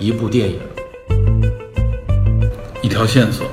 [0.00, 0.60] 一部电影，
[2.82, 3.48] 一条线索，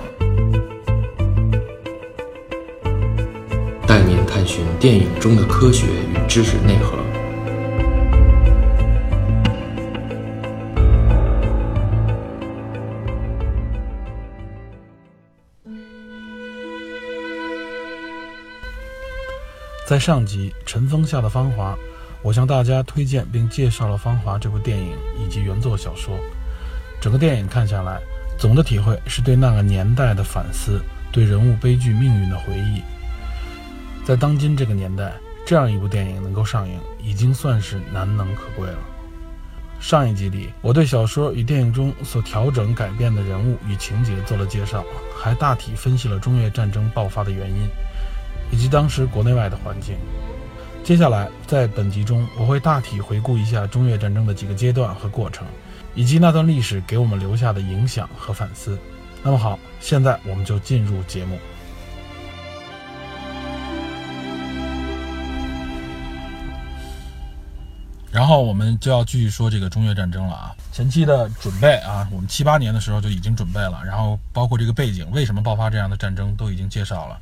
[3.87, 6.99] 带您探寻电影中的科学与知识内核。
[19.87, 21.73] 在上集《尘封下的芳华》，
[22.21, 26.17] 我向大家推荐并介绍了《芳华》这部电影以及原作小说。
[27.05, 28.01] 整个电影看下来，
[28.35, 32.81] 总的体会是对那个年代的反思，对人物悲剧命运的回忆。
[34.03, 35.13] 在当今这个年代，
[35.45, 38.79] 这样一部电影能够上映，已经算是难能可贵了。
[39.79, 44.83] 上一集里，我对小说与电影中所调整改变的人物与情节做了介绍，
[45.15, 47.69] 还大体分析了中越战争爆发的原因。
[48.51, 49.93] 以及当时国内外的环境。
[50.83, 55.45] 接下来，在本集中，我会大体回顾一下中越战争的几个阶段和过程，
[55.95, 58.77] 以及那段历史给我们留下的影响和反思。
[59.23, 61.39] 那么好，现在我们就进入节目。
[68.11, 77.19] 然后我们就要继续说这个中越战争了啊，前期的准备啊，我们七八年的时候就已经准备了，然后包括这个背景，为什么爆发这样的战争，都已经介绍了。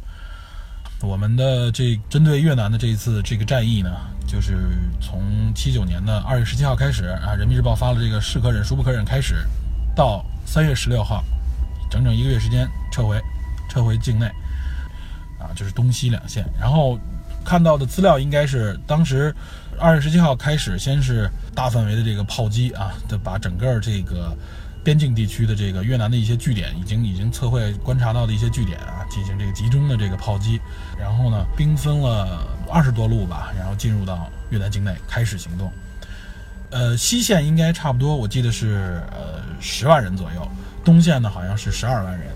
[1.04, 3.90] 我们的这针对越南的这一次这个战役呢，
[4.26, 4.58] 就是
[5.02, 5.22] 从
[5.54, 9.46] 七九年的二月十七号开始啊，人民日报发了这个是可忍孰不可忍开始，
[9.94, 11.24] 到三月十六号，
[11.92, 13.22] 整整一个月时间撤回，
[13.70, 14.28] 撤回境内，
[15.38, 16.46] 啊，就是东西两线。
[16.58, 16.98] 然后
[17.44, 19.36] 看到的资料应该是当时
[19.78, 24.36] 二月十七号开始，先是大范围的这个炮击啊，就把整个这个。
[24.84, 30.60] 边境地区的这个越南的一些据点，已经已经测绘观察到的一些据点啊，进行这个集中的这个炮击，
[31.00, 35.72] 然后呢，兵分了二十多路吧，然后进入到越南境内开始行动。
[36.70, 40.46] 呃，西线应该差不多，我记得是呃十万人左右，
[40.84, 42.28] 东线呢好像是十二万人，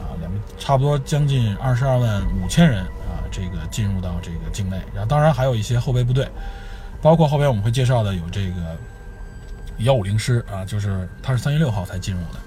[0.00, 6.26] 啊，两差不多将近二十二万五千人啊，这个进入到这个境内，然后当然还有一些后备部队，
[7.02, 8.76] 包括后边我们会介绍的有这个。
[9.80, 12.40] 幺五零师啊，就是他是三月六号才进入的。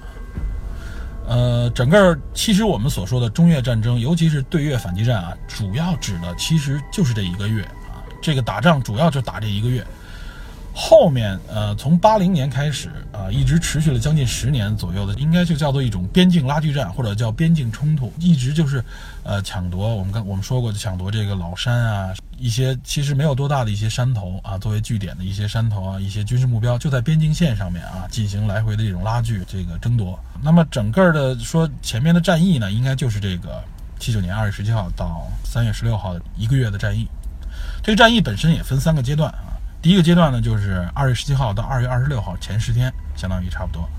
[1.25, 9.85] 呃，整个其实我们所说的中越战争，尤其是对越反击战啊，主要指的其实就是这一个月啊，这个打仗主要就打这一个月。
[10.75, 18.83] 后面呃，从八零年开始啊，一直持续了将近十年左右的，应该就叫做一种边境拉锯战，或者叫边境冲突，一直就是，
[19.21, 19.95] 呃，抢夺。
[19.95, 30.19] 我们刚我们说过，抢夺这个老山啊，一些其实没有多大的一些山头啊，作为据点的一些山头啊，一些军事目标就在边境线上面啊，进行来回的这种拉锯，这个争夺。
[30.41, 33.63] 那么整个的说前面的战役呢，应该就是这个
[33.99, 37.07] 七九年二月十七号到三月十六号一个月的战役。
[37.83, 39.52] 这个战役本身也分三个阶段啊。
[39.83, 43.89] 第一个阶段呢，就是二月十七号到二月二十六号前十天，相当于差不多，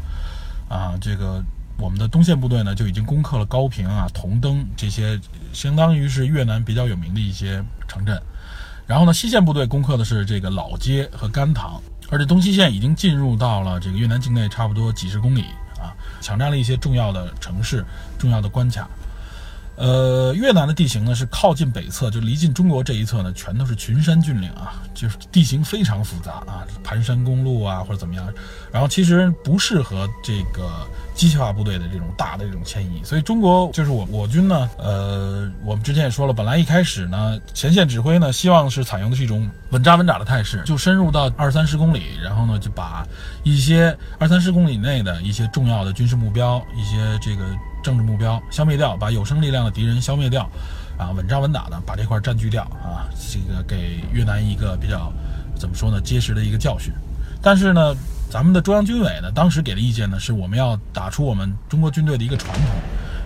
[0.67, 1.45] 啊，这个
[1.77, 5.21] 我们的东线部队呢就已经攻克了高平啊、同登这些，
[5.53, 8.19] 相当于是越南比较有名的一些城镇。
[8.87, 11.79] 然后呢，西线部队攻克的是这个老街和甘棠，
[12.11, 15.43] 而且东西线已经进入到了这个越南境内差不多几十公里
[15.79, 17.85] 啊，抢占了一些重要的城市、
[18.19, 18.89] 重要的关卡。
[19.77, 28.33] 呃，越南的地形呢是靠近北侧，就离近中国这一侧呢，全都是群山峻岭啊，就是地形非常复杂啊，盘山公路啊或者怎么样，
[28.73, 43.07] 然后其实不适合这个机械化部队的这种大的这种迁移，所以中国就是我我军呢，呃，我们之前也说了，本来一开始呢，前线指挥呢希望是采用的是一种稳扎稳打的态势，就深入到二三十公里，然后呢就把
[43.43, 47.45] 一些二三十公里内的一些重要的军事目标，一些这个。
[47.85, 50.49] 政治目标消灭掉，把有生力量的敌人消灭掉，
[50.97, 55.13] 啊，稳扎稳打的把这块占据掉啊，这个给越南一个比较
[55.55, 56.95] 怎么说呢，结实的一个教训。
[57.43, 57.95] 但是呢，
[58.31, 62.65] 咱们的中央军委呢，当时给的意见呢，是我们要打出我们中国军队的一个传统，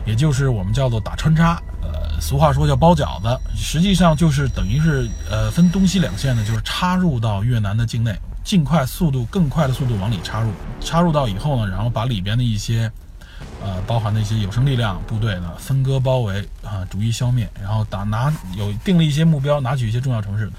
[0.07, 8.15] 也就是我们叫做打穿插，呃，俗话说叫包饺子，实际上就是等于是呃分东西两线呢，就是插入到越南的境内，
[8.45, 10.51] 尽快速度更快的速度往里插入，
[10.81, 12.91] 插入到以后呢，然后把里边的一些。
[13.63, 20.51] 呃，包含的一些有生力量部队呢，分割包围啊，逐一消灭，然后打拿有定了一些目标，拿取一些重要城市。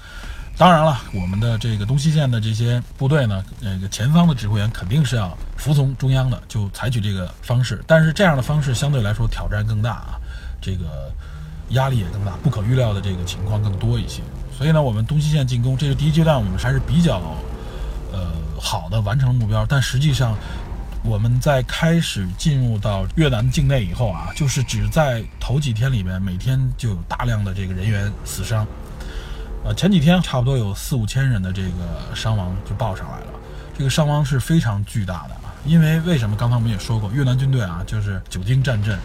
[0.56, 7.82] 当然了，我们的这个东西线的这些部队呢，那个前方的指挥员肯定是要服从中央的，就采取这个方式。
[7.86, 10.20] 但是这样的方式相对来说挑战更大啊，
[10.60, 11.10] 这个
[11.70, 14.20] 压力也更大，不可预料的这个情况更多一些。
[14.56, 17.20] 所以呢，我们东西线进攻，这是第一阶段，我们还是比较
[18.12, 18.30] 呃
[18.60, 20.36] 好的完成了目标，但实际上。
[21.02, 28.66] 我们在开始进入到越南境内以后啊，就是只在头几天里面，每天就有大量的这个人员死伤。
[29.62, 33.26] 呃，前几天差不多有四五千人的这个伤亡就报上来了，
[33.76, 36.34] 这个伤亡是非常巨大的啊，因为为什么？
[36.34, 38.98] 刚才我们也说过，越南军队啊，就是久经战阵，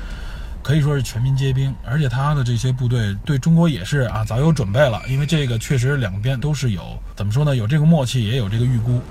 [0.63, 7.53] 可以说是全民皆兵，而且他的这些部队对中国也是啊早有准备了，因为这个确实两边都是有怎么说呢？
[7.55, 9.01] 有这个默契，也有这个预估。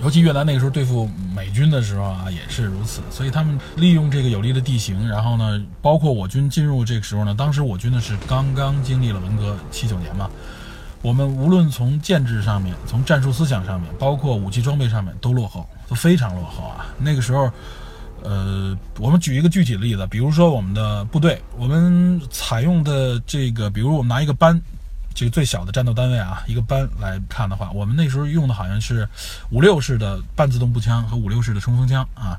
[0.00, 3.00] 尤其越南那个时候对付美军的时候啊，也是如此。
[3.10, 10.30] 所以他们利用这个有利的地形，然后呢，包括我军进入这个时候呢，当时我军呢是刚刚经历了文革七九年嘛，
[11.02, 16.86] 我们无论从建制上面，从战术思想上面，包括武器装备上面都落后，都非常落后啊。
[16.98, 17.50] 那个时候，
[18.22, 24.60] 呃，我们举一个具体的例子，比如说我们的部队，我们采用的这个，比如我们拿一个班。
[25.14, 29.08] 这个最小的战斗单位啊，一个班来看的话，我们那时候用的好像是
[29.50, 32.38] 五六式的半自动步枪和五六式的冲锋枪啊。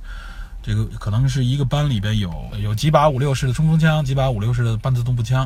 [0.64, 2.34] 这个可能是一个班里边有
[2.64, 5.46] 有几把五六式的冲锋枪，几把五六式的半自动步枪，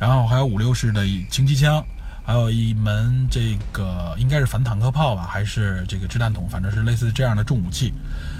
[0.00, 1.84] 然后还有五六式的轻机枪，
[2.24, 7.92] 还有一门这个应该是反坦克炮吧，还是这个掷弹筒，反正是类似这样的重武器，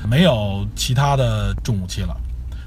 [0.08, 2.16] 没有其他的重武器了。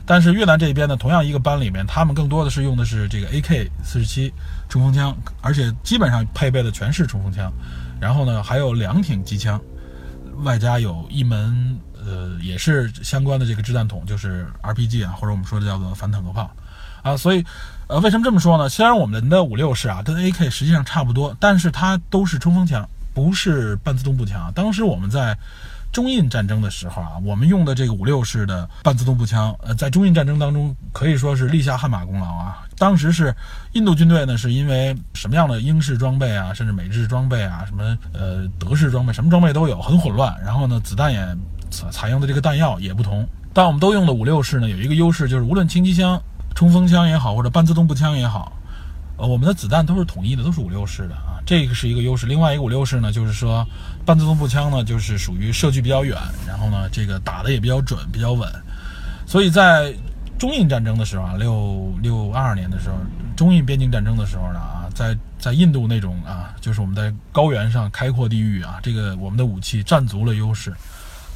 [0.05, 4.31] 但是越南这边呢，同样一个班里面，他们更多的是用的是这个 AK 四十七
[4.69, 7.51] 冲锋枪，而且基本上配备的全是冲锋枪，
[7.99, 9.59] 然后呢还有两挺机枪，
[10.43, 16.49] 外加有一门呃也是相关的这个掷弹筒，就是 RPG 啊，或者我们说的叫做反坦克炮
[17.01, 17.17] 啊。
[17.17, 17.43] 所以
[17.87, 18.67] 呃为什么这么说呢？
[18.69, 24.51] 虽然我们的五六式啊跟 AK 实际上差不多，但是它都是冲锋枪，不是半自动步枪。
[24.53, 25.37] 当时我们在。
[25.89, 32.67] 中印战争的时候啊，我们用的这个五六式的半自动步枪，呃，在中印战争当中可以说是立下汗马功劳啊。
[32.77, 33.33] 当时是
[33.71, 40.35] 印度军队呢，是因为什么样的英式装备啊，甚至美制装备啊，什么呃德式装备，什么装备都有，很混乱。
[40.43, 41.25] 然后呢，子弹也
[41.71, 43.27] 采采用的这个弹药也不同。
[43.53, 46.21] 但我们都用的五六式呢，有一个优势就是，无论轻机枪、
[46.57, 48.51] 冲锋枪也好，或者半自动步枪也好，
[49.15, 51.37] 呃，我们的子弹都是统一的，都是五六式的啊。
[51.45, 53.63] 这个是一个优势，另外一个五六式呢，就是说
[54.03, 56.17] 半自动步枪呢，就是属于射距比较远，
[56.47, 58.51] 然后呢，这个打的也比较准，比较稳。
[59.27, 59.93] 所以在
[60.39, 62.95] 中印战争的时候啊，六六二年的时候，
[63.35, 70.73] 中印边境战争的时候呢啊，在在印度那种啊，就是我们在高原上开阔地域啊，这个我们的武器占足了优势。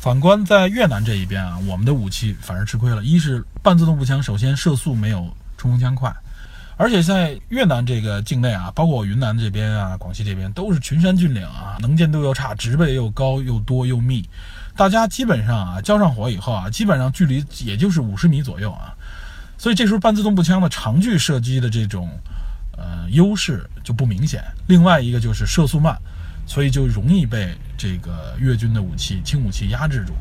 [0.01, 3.03] 反观在越南这一边啊，我们的武器反而吃亏了。
[3.03, 6.11] 一是半自动步枪，首先射速没有冲锋枪快。
[6.75, 14.27] 而且在越南这个境内啊，包括云南这边啊、广西这边，都是群山峻岭啊，能见度又差，植被又高又多又密，
[14.75, 18.95] 大家基本上啊交上火以后啊，基本上距离也就是五十米左右啊，
[19.55, 22.09] 所以这时候半自动步枪的长距射击的这种
[22.75, 24.43] 呃优势就不明显。
[24.65, 25.95] 另外一个就是射速慢，
[26.51, 30.11] 所以就容易被这个越军的武器轻武器压制住。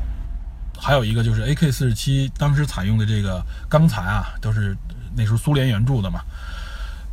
[0.79, 4.73] 还有一个就是 AK 四十七当时采用的这个钢材啊，都是
[5.13, 6.21] 那时候苏联援助的嘛。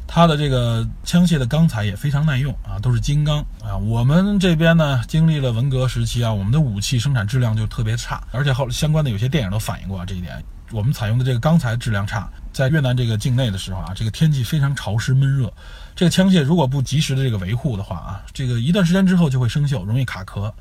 [0.06, 3.76] 它的这个枪械的钢材也非常耐用啊，都是金刚啊。
[3.76, 10.40] 我们这边呢，经历了文革时期啊，我们的武器生产质量就特别差，而且后相关的有些电影都反映过这一点。
[10.70, 15.52] 我们采用的这个钢材质量差，在越南这个境内的时候啊，这个天气非常潮湿闷热，
[15.98, 20.54] 这个枪械如果不及时的这个维护的话啊，这个一段时间之后就会生锈，容易卡壳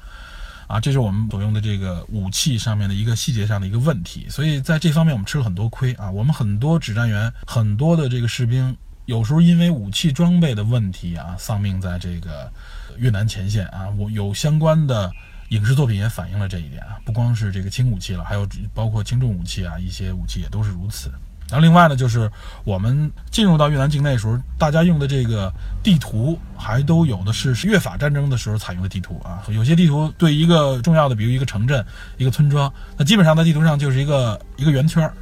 [0.66, 0.80] 啊。
[0.80, 6.10] 这是我们所用的这个武器上面的一个细节上的一个问题，所以在这方面我们吃了很多亏啊。
[6.10, 8.76] 我们很多指战员，很多的这个士兵。
[9.06, 12.52] 有时候因为武器装备的问题啊，丧命在这个
[12.98, 13.88] 越南前线啊。
[13.96, 15.14] 我有相关的
[15.50, 21.12] 影视作品也反映了这一点啊，不光是这个轻武器了，还有包括轻重武器啊，一些武器也都是如此。
[21.50, 22.30] 然后另外呢，就是
[22.64, 25.52] 我们进入到越南境内的时候，大家用的这个
[25.82, 29.44] 地图还都有的是越法战争的时候采用的地图啊。
[29.50, 31.86] 有些地图对一个重要的，比如一个城镇、
[32.18, 35.14] 一个村庄，那基本上在地图上就是一个一个圆圈儿。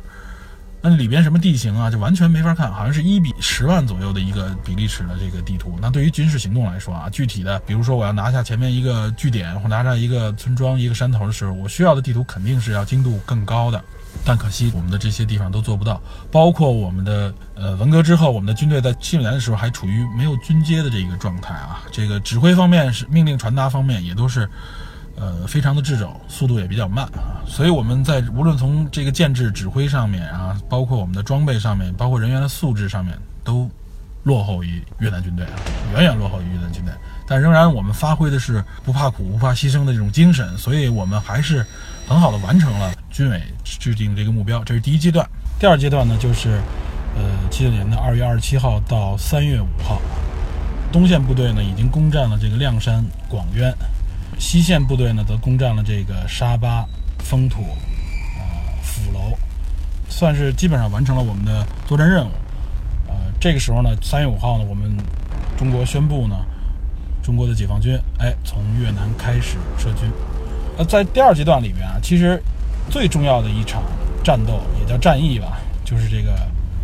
[0.88, 5.79] 那里边什么地形啊，就完全没法看，好像是一比十万左右的一个比例尺的这个地图。
[5.82, 13.84] 那对于军事行动来说啊，具体的，比如说我要拿下前面一个据点，或拿下一个村庄、一个山头的时候，我需要的地图肯定是要精度更高的。
[14.24, 21.84] 但可惜我们的这些地方都做不到，包括我们的呃文革之后，我们的军队在七九年的时候还处于没有军阶的这一个状态啊。
[21.91, 24.48] 这个指挥方面是命令传达方面也都是。
[25.17, 33.72] 呃，非常的滞肘，速度也比较慢啊，所以我们在无论从这个建制、指挥上面啊，包括我们的装备上面，包括人员的素质上面，都
[34.24, 35.55] 落后于越南军队啊，
[35.93, 36.93] 远远落后于越南军队。
[37.25, 41.65] 但仍然我们发挥的是不怕苦、不怕牺牲的这种精神，所以我们还是
[42.08, 44.64] 很好的完成了军委制定这个目标。
[44.64, 45.28] 这是第一阶段。
[45.60, 46.62] 第二阶段呢，就是
[47.16, 50.00] 呃，七九年的二月二十七号到三月五号，
[50.92, 53.74] 东线部队呢已经攻占了这个亮山、广渊。
[54.38, 56.86] 西线部队呢，则攻占了这个沙巴、
[57.20, 57.62] 风土、
[58.38, 58.44] 呃
[58.84, 59.38] 府楼，
[60.10, 62.32] 算是基本上完成了我们的作战任务。
[63.08, 64.96] 呃，这个时候呢，三月五号呢，我们
[65.58, 66.36] 中国宣布呢，
[67.24, 70.12] 中国的解放军哎从越南开始撤军。
[70.77, 72.41] 呃，在第二阶段里面啊，其实
[72.89, 73.82] 最重要的一场
[74.24, 76.36] 战斗，也叫战役吧，就是这个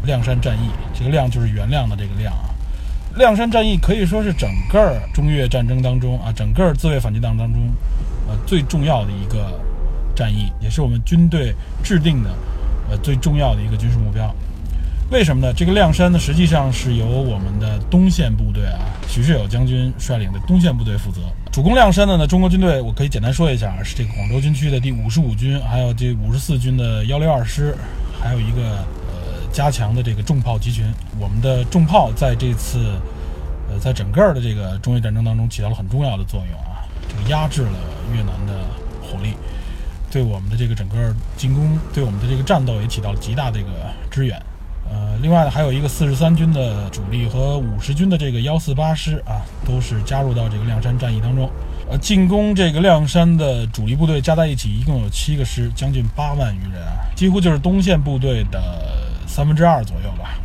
[0.05, 0.69] 亮山战役。
[0.93, 2.49] 这个“亮”就是原谅的这个“亮”啊。
[3.17, 7.61] 亮山战役可以说是整个中越战争当中啊，整个自卫反击当当中，
[8.29, 9.59] 呃，最重要的一个
[10.15, 12.29] 战役，也是我们军队制定的
[12.89, 14.33] 呃最重要的一个军事目标。
[15.11, 15.53] 为什么呢？
[15.53, 21.19] 这个亮山呢，实际上是由我们的东线部队啊，许世友将军率领的东线部队负责
[21.51, 22.25] 主攻亮山的呢。
[22.25, 27.75] 中国军队我可以简单说一下啊，是这个广州军区的第五十五军，还有这五十四军的幺六二师，
[28.23, 28.61] 还有一个
[29.11, 30.85] 呃加强的这个重炮集群。
[31.19, 32.79] 我们的重炮在这次
[33.69, 37.77] 呃在整个的这个中越战争当中起到了很重要的作用啊，这个压制了
[38.13, 38.63] 越南的
[39.01, 39.33] 火力，
[40.09, 43.69] 对我们的这个整个进攻，对我们的这个战斗也起到了极大的一个
[44.09, 44.41] 支援。
[44.91, 51.49] 呃，另外呢，还有一个四十三军的主力和五十军的这个幺四八师啊，都是加入到这个亮山战役当中。
[51.89, 58.61] 呃，进攻这个亮山的主力部队加在一起一共有七个师，将近八万余人啊，几乎就是东线部队的
[59.25, 60.35] 三分之二左右吧。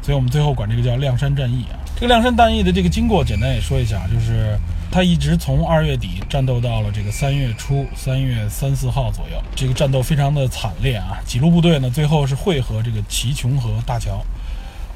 [0.00, 1.76] 所以我们最后管这个叫亮山战役啊。
[1.96, 4.56] 这个亮山战役的这个经过，简单也说一下，就是。
[4.90, 11.18] 他一直从二月底战斗到了这个三月初，三月三四号左右，这个战斗非常的惨烈啊！
[11.26, 14.24] 几路部队呢，最后是汇合这个齐琼河大桥。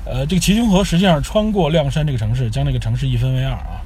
[0.04, 3.80] 呃，这个齐琼河实际上穿过亮山这个城市，将这个城市一分为二啊。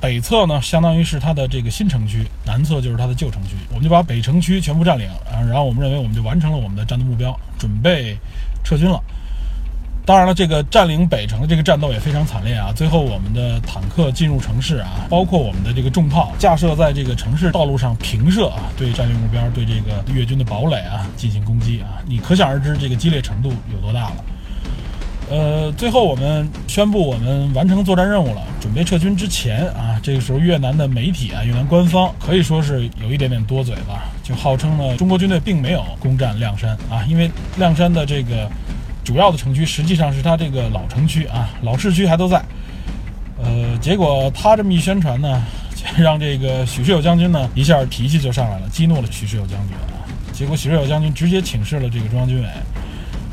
[0.00, 3.50] 北侧呢，相当于是它的这个新城区，南侧就是它的旧城区。
[3.70, 8.16] 我们就把北城区全部占领啊，然后我们认为我们就完成了我们的战斗目标，准备
[8.64, 9.00] 撤军了。
[10.06, 12.70] 当然了，这个占领北城的这个战斗也非常惨烈啊！
[12.76, 22.04] 最后我们的坦克进入城市啊，包括我们的这个重炮架设在这个城市道路上平射啊，对战略目标、对这个越军的堡垒啊进行攻击啊！
[22.06, 24.16] 你可想而知这个激烈程度有多大了。
[25.30, 38.50] 呃，最后我们宣布我们完成作战任务了，准备撤军之前啊，这个时候越南的媒体啊，越南官方可以说是有一点点多嘴吧，就号称呢中国军队并没有攻占亮山啊，因为亮山的这个。
[39.04, 42.42] 主要的城区实际上是他这个老城区啊，老市区还都在。
[43.36, 45.42] 呃，结果他这么一宣传呢，
[45.98, 50.00] 让这个许世友将军呢一下脾气就上来了，激怒了许世友将军啊。
[50.32, 52.48] 结果许世友将军直接请示了这个中央军委，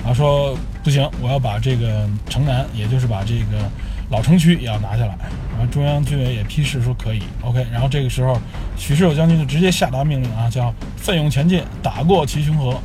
[0.05, 3.69] 啊说不行，我要把这个城南，也就是把这个
[4.09, 5.15] 老城区也要拿下来。
[5.51, 7.65] 然后中央军委也批示说可以，OK。
[7.71, 8.37] 然后这个时候
[8.75, 12.77] 许世友将军就直接下达命令啊，叫奋勇前进，打过齐雄河。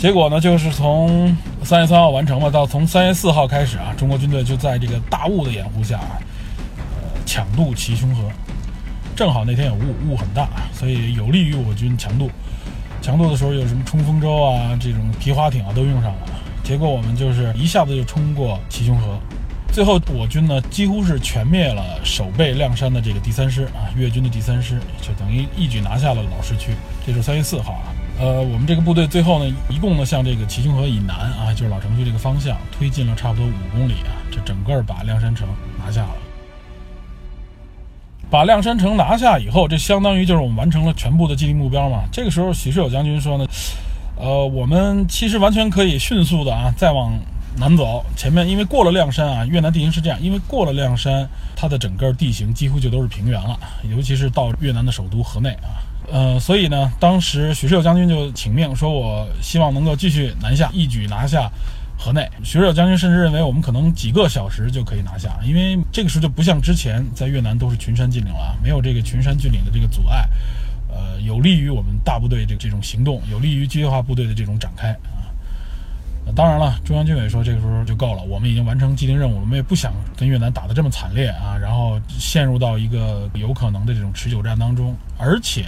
[0.00, 6.00] 结果呢，就是从三月三号完成了，到从三月四号开始啊，中国军队就在这个大雾的掩护下，
[6.78, 8.22] 呃，抢渡齐胸河。
[9.14, 12.30] 正好那天有雾，雾很大，所以有利于我军强渡。
[13.02, 16.20] 强渡的时候有什么冲锋舟啊，这种皮划艇啊都用上了。
[16.64, 19.18] 结果我们就是一下子就冲过齐胸河。
[19.70, 26.72] 最后我军呢，几乎是全灭了守备亮山的这个第三师啊，越军的第三师，就等于一举拿下了老市区。
[27.06, 27.92] 这是三月四号啊。
[28.20, 35.48] 呃，我们这个部队最后呢，一共呢向这个齐胸河以南啊，就是老城区这个方向推进了差不多五公里啊，这整个把亮山城
[35.78, 36.10] 拿下了。
[38.28, 42.04] 把亮山城拿下以后，这相当于就是我们完成了全部的既定目标嘛。
[42.12, 43.46] 这个时候，许世友将军说呢，
[44.16, 47.18] 呃，我们其实完全可以迅速的啊，再往
[47.56, 48.04] 南走。
[48.16, 53.58] 前面因为过了亮山啊，越南地形是这样，因为过了亮山，它的整个地形几乎就都是平原了，
[53.90, 55.88] 尤其是到越南的首都河内啊。
[56.12, 61.50] 呃，所以呢，当时许世友将军就请命说，我希望能够继续南下，一举拿下
[61.96, 62.28] 河内。
[62.42, 70.28] 许世友将军甚至认为，我们可能几个小时就可以拿下，因为这个时候就不像之前在越南都是群山峻岭了，没有这个群山峻岭的这个阻碍，
[70.88, 74.96] 呃，有利于我们大部队的这种行动，有利于机械化部队的这种展开。
[76.36, 84.96] 当然了，中央军委说这个时候就够了，我们已经完成既定任务，我们也不想跟越南打得这么惨烈啊，然后陷入到一个有可能的这种持久战当中。
[85.18, 85.64] 而且，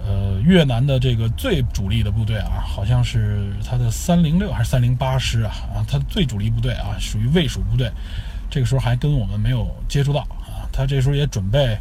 [0.00, 7.90] 呃，越南的这个最主力的部队啊，好像是他的三零六还是三零八师啊，啊，他最主力部队啊，属于卫戍部队，
[8.50, 11.74] 这个时候还跟我们没有接触到啊，他这时候也准备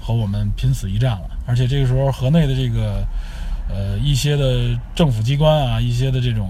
[0.00, 1.28] 和我们拼死一战了。
[1.44, 3.04] 而且这个时候河内的这个
[3.68, 6.48] 呃一些的政府机关啊，一些的这种。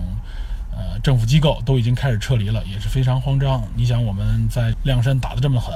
[0.76, 3.62] 呃，政府机构都已经开始撤离了，也是非常慌张。
[3.74, 5.74] 你想，我们在亮山打得这么狠，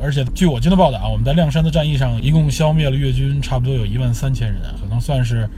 [0.00, 5.48] 而且据我军的报道啊，我们在亮山的战役上一共消灭了越军差不多有一万三千人，可能算是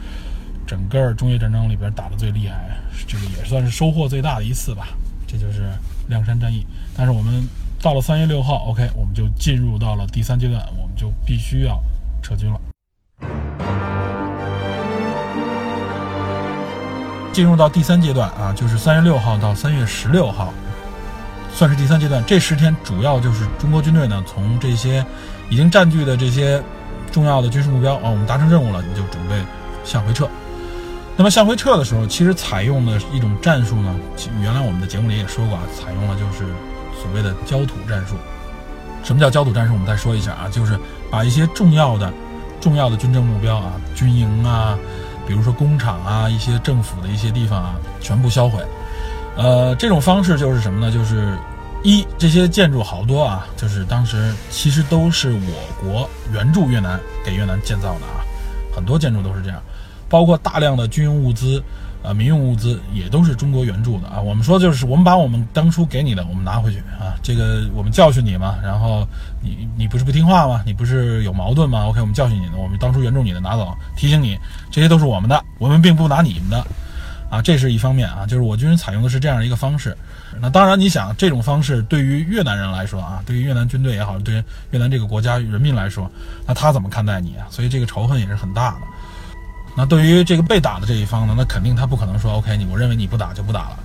[0.67, 2.77] 整个中越战争里边打得最厉害，
[3.07, 4.89] 这个也算是收获最大的一次吧。
[5.27, 5.71] 这就是
[6.09, 6.67] 亮山战役。
[6.97, 7.47] 但是我们
[7.81, 11.83] 到了三月六号，OK，我们就进入到了第三阶段，我们就必须要
[12.23, 14.02] 撤军了。
[17.33, 20.53] 进入到第三阶段啊，就是三月六号到三月十六号，
[21.55, 22.23] 算是第三阶段。
[22.27, 25.05] 这十天主要就是中国军队呢，从这些
[25.49, 26.63] 已经占据的这些
[27.11, 29.35] 重要的军事目标啊，我们达成任务了，你就准备
[29.83, 30.29] 向回撤。
[31.17, 33.95] 那么向回撤的时候，其实采用的一种战术呢，
[34.41, 36.45] 原来我们的节目里也说过啊，采用了就是
[37.01, 38.15] 所谓的焦土战术。
[39.03, 39.73] 什么叫焦土战术？
[39.73, 40.79] 我们再说一下啊，就是
[41.11, 42.13] 把一些重要的、
[42.61, 44.79] 重要的军政目标啊，军营啊，
[45.27, 48.63] 比如说工厂啊，一些政府的一些地方啊，全部销毁。
[49.37, 50.93] 呃，这种方式就是什么呢？
[50.93, 51.37] 就是
[51.83, 58.25] 一这些建筑好多啊，就是当时其实都是我国援助越南给越南建造的啊，
[58.75, 59.63] 很多建筑都是这样，
[60.09, 61.63] 包括大量的军用物资。
[62.03, 64.21] 啊，民用物资也都是中国援助的啊。
[64.21, 67.15] 我们说就是我们把我们当初给你的，我们拿回去啊。
[67.23, 69.07] 这个我们教训你嘛，然后
[69.41, 70.63] 你你不是不听话吗？
[70.67, 74.37] 你不是有矛盾吗？OK，我们教训你的，我们当初援助你的拿走，提醒你
[74.71, 76.67] 这些都是我们的，我们并不拿你们的
[77.31, 77.41] 啊。
[77.41, 79.97] 这是一方面啊，就是我军采用的是这样一个方式。
[80.41, 86.11] 那当然，你想这种方式对于越南人来说啊，对于越南军队也好，对越南这个国家人民来说，
[86.47, 87.47] 那他怎么看待你啊？
[87.51, 88.81] 所以这个仇恨也是很大的。
[89.75, 93.79] 那对于这个被打的这一方呢，那肯定他不可能说 OK，你我认为你不打就不打了。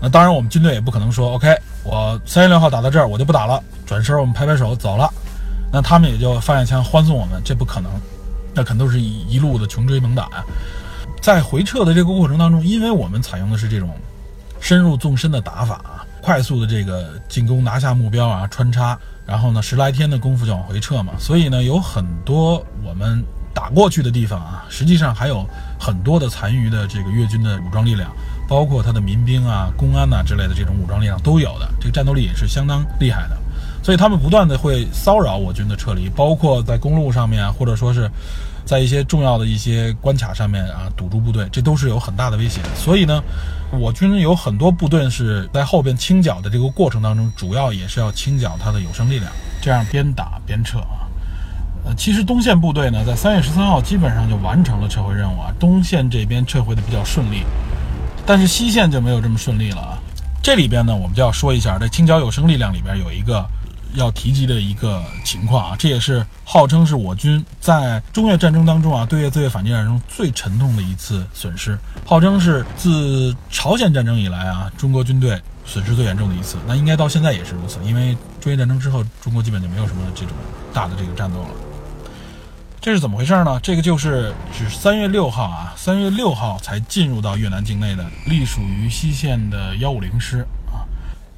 [0.00, 5.12] 那当然，我们军队也不可能说 OK，我三月六号打到这儿我就不打了，转身我们拍拍手走了。
[5.70, 7.90] 那他们也就放下枪欢送我们，这不可能。
[8.54, 10.44] 那肯定是一一路的穷追猛打呀。
[11.20, 13.90] 在回撤的这个过程当中，因为我们采用的是这种
[14.60, 23.22] 深入纵深的打法啊，快速的这个进攻拿下目标啊，穿插，然后呢十来天的功夫就往回撤嘛，所以呢有很多我们。
[23.58, 25.44] 打过去的地方啊，实际上还有
[25.80, 28.08] 很多的残余的这个越军的武装力量，
[28.48, 33.36] 包括他的民兵啊、公安呐之类的这种武装力量都有的，这个战斗力也是相当厉害的。
[33.82, 38.08] 所以他们不断的会骚扰我军的撤离，包括在公路上面，或者说是
[38.64, 42.62] 在一些重要的一些关卡上面啊堵住部队，这都是有很大的危险。
[42.76, 43.20] 所以呢，
[43.72, 51.07] 我军有很多部队是在后边清剿的这个过程当中，主要也是要清剿他的有生力量，这样边打边撤啊。
[51.96, 55.52] 其实东线部队呢，在三月十三号基本上就完成了撤回任务啊。
[55.58, 57.42] 东线这边撤回的比较顺利，
[58.26, 59.98] 但是西线就没有这么顺利了啊。
[60.42, 63.46] 这里边呢，我们就要说一下，这清剿有生力量里边有一个
[63.94, 76.56] 要提及的一个情况啊，这也是号称是我军在中越战争当中啊，对越自卫反击战中最沉痛的一次损失，号称是自朝鲜战争以来啊，中国军队损失最严重的一次。
[76.66, 80.32] 那应该到现在也是如此，因为中越战争之后，中国基本就没有什么这种
[80.72, 81.48] 大的这个战斗了。
[82.80, 83.58] 这是怎么回事呢？
[83.60, 90.86] 这个就是指三月六号啊，三月六号才进入到越南境内的，隶属于西线的幺五零师啊。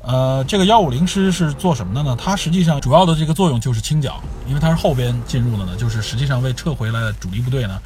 [0.02, 2.14] 呃，这个幺五零师是做什么的呢？
[2.20, 7.80] 它实际上主要的这个作用就是清剿，因为它是后边进入的呢，就是实际上为撤回来的主力部队呢，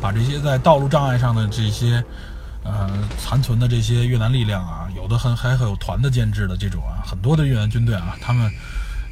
[0.00, 2.02] 把这些在道路障碍上的这些
[2.64, 8.50] 呃残存的这些越南力量啊，有的很还很有团的建制的这种啊，很多的越南军队啊，他们。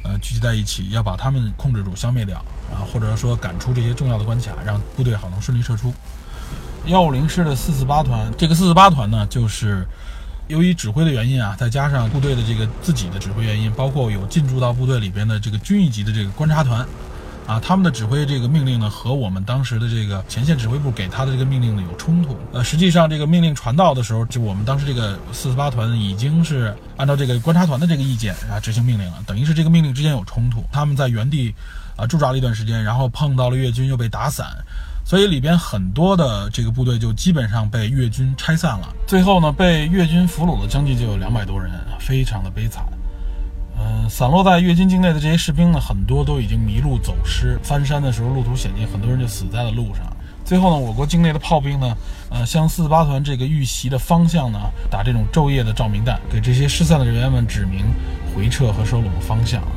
[0.03, 2.37] 呃，聚集在一起，要把他们控制住、消灭掉，
[2.71, 5.93] 啊，或者说赶出这些重要的关卡，让部队好能顺利撤出。
[6.87, 9.87] 幺五零师的四四八团，这个四四八团呢，就是
[10.47, 16.85] 由于指挥的原因啊，再加上部队的这个自己的指挥原因，包括有进驻到部队里边的这个军一级的这个观察团。
[17.45, 22.37] 啊，他们的指挥这个命令呢，和我们当时的这个前线指挥部给他的这个命令呢有冲突。
[22.53, 30.63] 呃，实际上这个命令传到的时候，就我们当时这个四四八团已经是按照这个观察团的这个意见啊执行命令了，等于是这个命令之间有冲突。
[30.71, 31.53] 他们在原地
[31.97, 34.47] 啊驻扎了一段时间，然后碰到了越军又被打散，
[35.05, 38.87] 所以里边很多的这个部队就基本上被越军拆散了。
[39.05, 42.85] 最后呢，被越军俘虏的将近就有两百多人，非常的悲惨。
[43.85, 50.05] 嗯，散落在越军境内的这些士兵呢，很多都已经迷路走失，翻山的时候路途险峻，很多人就死在了路上。
[50.45, 51.97] 最后呢，我国境内的炮兵呢，
[52.29, 57.85] 呃，向四四八团这个遇袭的方向呢，打这种昼夜的照明弹，给这些失散的人员们指明
[58.33, 59.67] 回撤和收拢的方向啊。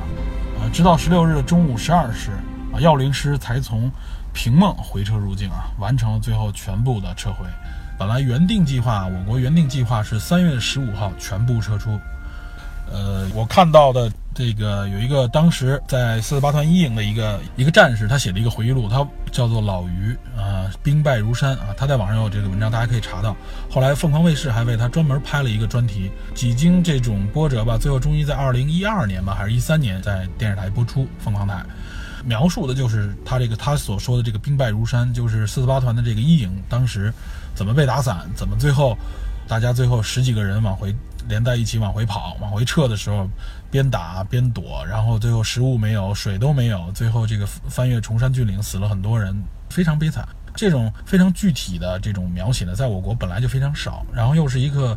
[0.60, 2.30] 呃，直到十六日的中午十二时，
[2.72, 3.90] 啊，幺零师才从
[4.32, 7.46] 平孟回撤入境啊，完成了最后全部的撤回。
[7.98, 11.98] 本来原定计划，我国原定计划是三月十五号全部撤出。
[12.90, 23.36] 呃，我看到的这个有一个当时在四十八团一营的一个一个战士，他写了一个回忆录，他叫做老于啊，兵败如山啊，他在网上有这个文章，大家可以查到。
[23.68, 31.64] 后来凤凰卫视还为他专门拍了一个专题，几经这种波折吧，最后终于在二零一二年吧，还是一三年在电视台播出，凤凰台
[32.24, 37.12] 描述的就是他这个他所说的这个兵败如山，就是四十八团的这个一营当时
[37.54, 38.96] 怎么被打散，怎么最后
[39.48, 40.94] 大家最后十几个人往回。
[41.28, 43.28] 连在一起往回跑、往回撤的时候，
[43.70, 49.34] 边打边躲，然后最后食物没有、水都没有，最后这个翻越崇山峻岭，死了很多人，
[49.70, 50.26] 非常悲惨。
[50.54, 54.96] 这种非常具体的这种描写呢，在我国本来就非常少，然后又是一个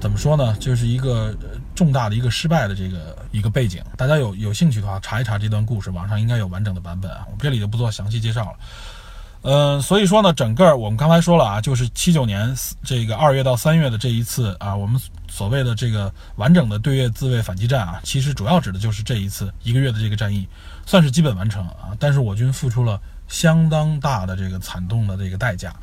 [0.00, 1.34] 怎么说呢，就是一个
[1.74, 3.82] 重大的一个失败的这个一个背景。
[3.96, 8.56] 大家有有兴趣的话，查一查这段故事，网上应该有完整的版本啊，我们这里就不做详细介绍了。
[9.42, 20.48] 呃，所以说呢，整个我们刚才说了啊，就是七九年这个二月到三月的这一次啊，我们所谓的这个完整的对越自卫反击战啊，其实主要指的就是这一次一个月的这个战役，
[20.86, 21.96] 算是基本完成啊。
[21.98, 25.74] 但是我军付出了相当大的这个惨痛的这个代价。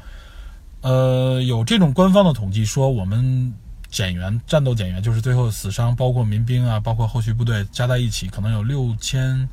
[0.81, 3.53] 呃，有这种官方的统计说，我们
[3.89, 9.47] 减员战斗减员，就是最后死伤，包括民兵啊，包括后续部队加在一起，可能有六千，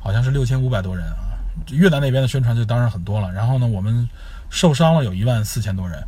[0.00, 1.32] 好像是六千五百多人啊。
[1.70, 3.32] 越南那边的宣传就当然很多了。
[3.32, 4.08] 然后呢，我们
[4.50, 6.02] 受伤了有一万四千多人，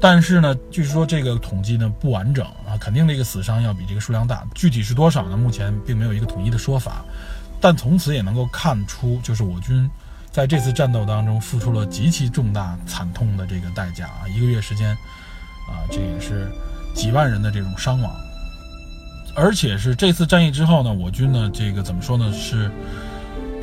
[0.00, 4.44] 但是呢，据说这个统计呢不完整啊，肯定这个死伤要比这个数量大。
[4.54, 5.36] 具体是多少呢？
[5.36, 7.04] 目前并没有一个统一的说法。
[7.60, 9.88] 但从此也能够看出，就是我军
[10.30, 14.28] 在这次战斗当中付出了极其重大、惨痛的这个代价啊！
[14.28, 14.90] 一个月时间，
[15.68, 16.52] 啊，这也是
[16.94, 18.12] 几万人的这种伤亡。
[19.34, 22.30] 而且是这次战役之后呢，我军呢，这个怎么说呢？
[22.32, 22.70] 是。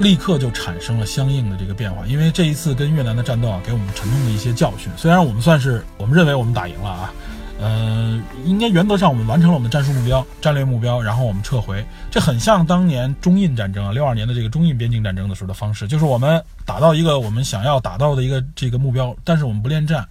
[0.02, 4.92] 立刻就产生了相应的这个变化，因为这一次跟越南的战斗啊，给我们沉痛的一些教训。
[4.98, 7.14] 虽然我们算是我们认为我们打赢了啊，
[7.60, 11.86] 呃，应该原则上我们完成了我们的战术目标、战略目标，然后我们撤回。
[12.10, 20.08] 这很像当年中印战争啊，六二年的这个中印边境战争的时候的方式，就是我们打到一个我们想要打到的一个这个目标，但是我们不恋战，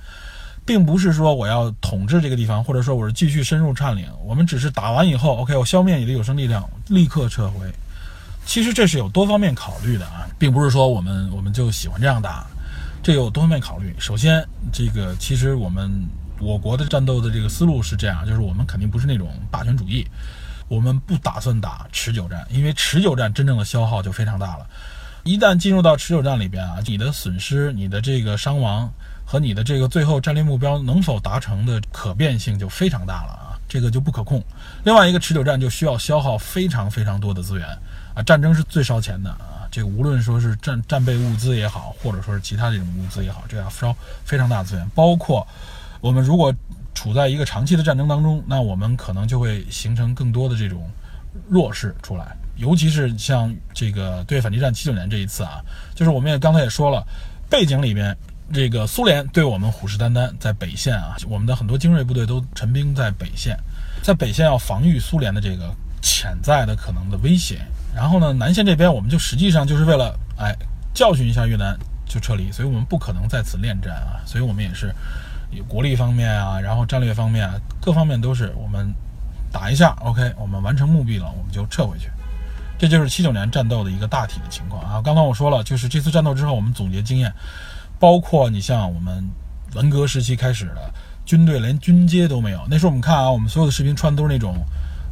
[0.64, 7.66] 并不是说我要统治这个地方，或者说我是继续深入占领，我们只是打完以后，OK，我消灭你的有生力量，立刻撤回。
[8.46, 12.46] 其实这是有多方面考虑的啊，并不是说我们我们就喜欢这样打，
[13.02, 13.94] 这有多方面考虑。
[13.98, 15.90] 首先，这个其实我们
[16.40, 20.04] 我国的战斗的这个思路是这样，就是我们肯定不是那种霸权主义，
[20.66, 24.66] 我们不打算打持久战，因为持久战真正的消耗就非常大了。
[25.22, 28.90] 一旦进入到持久战里边啊，你的损失、你的这个伤亡
[29.24, 34.42] 和你的这个最后战略目标能否达成的可变性就非常大了啊，这个就不可控。
[34.82, 37.68] 另外一个持久战就需要消耗非常非常多的资源。
[38.22, 39.68] 战争是最烧钱的啊！
[39.70, 44.88] 这个无论说是战战备物资也好，或者说是其他这种物资也好，这要烧非常大的资源。
[44.94, 45.46] 包括
[46.00, 46.52] 我们如果
[46.94, 50.90] 处在一个长期的战争当中，那我们可能就会形成更多的这种
[51.48, 52.36] 弱势出来。
[52.56, 55.60] 尤其是像这个对反击战七九年这一次啊，
[55.94, 57.06] 就是我们也刚才也说了，
[57.48, 58.14] 背景里边
[58.52, 63.56] 这个苏联对我们虎视眈眈，在北线啊，我们的很多精锐部队都陈兵在北线，
[64.02, 67.60] 在北线要防御苏联的这个潜在的可能的威胁。
[68.00, 70.56] 然后呢，南线这边我们就实际上就是为了哎
[70.94, 74.90] 教训一下越南就撤离，所以我们不可能在此恋战啊，所以我们也是
[75.50, 78.90] 以国力方面啊，然后战略方面啊，各方面都是我们
[79.52, 82.08] 打一下，OK，我们完成目的了，我们就撤回去。
[82.78, 85.02] 这就是七九年战斗的一个大体的情况啊。
[85.04, 87.30] 刚刚我说了，就是这次战斗之后，我们总结经验，
[87.98, 89.22] 包括你像我们
[89.74, 90.90] 文革时期开始的
[91.26, 94.56] 军队连军阶都没有，那时候我们看啊，我们所有的士兵穿都是那种。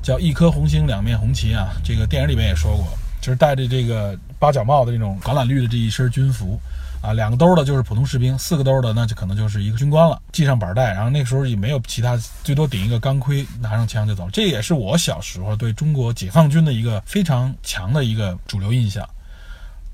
[0.09, 2.87] 叫一颗红星两面红旗啊，这个电影里面也说过，
[3.21, 6.59] 就是戴着这个八角帽的这种橄榄绿的这一身军服
[7.03, 14.31] 啊，两个兜的就是普通士兵，四个兜的那就可能就是一个军官了，系上板带，然后那个时候也没有其他，最多顶一个钢盔，拿上枪就走。
[14.33, 19.07] 这也是我小时候对中国解放军的一个非常强的一个主流印象。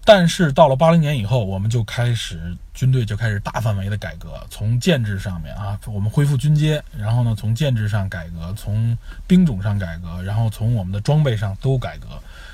[0.07, 12.09] 但是到了八零年以后，我们就开始军队就开始大范围的改革，从建制上面啊，我们恢复军阶，然后呢，从建制上改革，从兵种上改革，然后从我们的装备上都改革。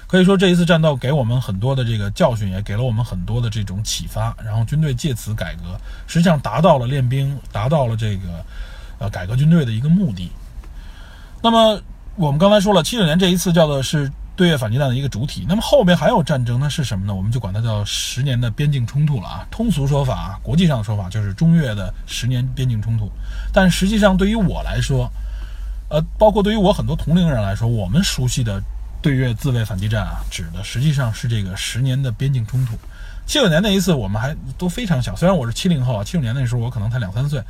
[0.07, 4.33] 可以说这一次战斗给我们很多的这个教训，也给了我们很多的这种启发。
[4.45, 8.45] 然后军队借此改革，实际上达到了练兵，达到了这个
[9.01, 10.31] 呃改革军队的一个目的。
[11.43, 11.83] 那么
[12.15, 14.09] 我们刚才说了，七九年这一次叫做是。
[14.41, 17.15] 对越反击战的一个主体，那么后面还有战争，那是什么呢？
[17.15, 19.47] 我们就管它叫十年的边境冲突了啊。
[19.51, 23.13] 通俗说法，国际上的说法就是中越的十年边境冲突。
[23.53, 25.13] 但实际上，对于我来说，
[25.91, 28.63] 呃，包括对于我很多同龄人来说，我们熟悉的
[29.03, 32.73] 对越自卫反击战啊，指的实际上是这个十年的边境冲突。
[33.27, 37.43] 七九年那一次，我们还都非常小，虽然我是七零后啊，七九年那时候我可能才两三岁，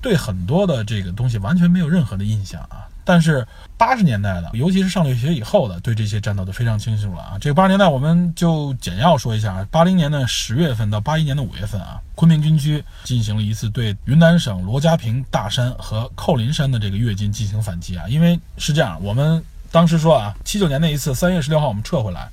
[0.00, 2.88] 对很多的这个东西完全没有任何的印象啊。
[3.10, 3.44] 但是
[3.76, 7.36] 八十年代的，尤其是上了学以后的，对这些战斗都非常清楚了啊。
[7.40, 18.06] 这个八十年代，我们就简要说一下：八零年的十月份到八一年的五月份啊，昆明军区进行了一次对云南省罗家坪大山和扣林山的这个越军进行反击啊。
[18.08, 19.42] 因为是这样，我们
[19.72, 22.28] 当时说啊，七九年那一次三月十六号我们撤回来，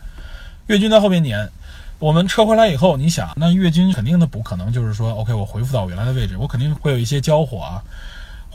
[0.67, 1.49] 越军在后边撵，
[1.97, 7.81] 我们撤回来以后，你想，那越军肯定的不可能就是说，OK，我回复到原来的位置，我肯定会有一些交火啊。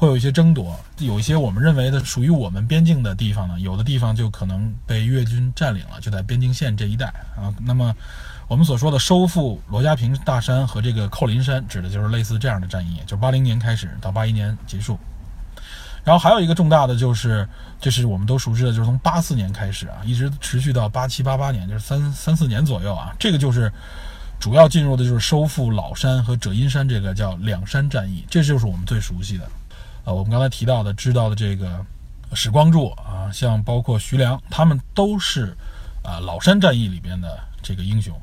[0.02, 7.54] 会有一些争夺，有一些我们认为的属于我们边境的地方呢，有的地方就可能被越军占领了，就在边境线这一带啊。
[7.60, 7.94] 那么，
[8.48, 14.98] 我们所说的收复罗家坪大山和这个扣林山，指的就是类似这样的战役，就是八零年开始到八一年结束。
[16.02, 17.48] 然后还有一个重大的就是，
[17.80, 23.14] 这是我们都熟知的，就是从八四年开始啊，一直持续到八七八八年，就是三三四年左右啊。
[23.20, 23.72] 这个就是
[24.40, 29.48] 主要进入的就是收复老山和者阴山，这个叫两山战役，这就是我们最熟悉的。
[30.04, 31.84] 呃，我们刚才提到的、知道的这个
[32.34, 35.56] 史光柱啊，像包括徐良，他们都是
[36.02, 38.14] 啊老山战役里边的这个英雄。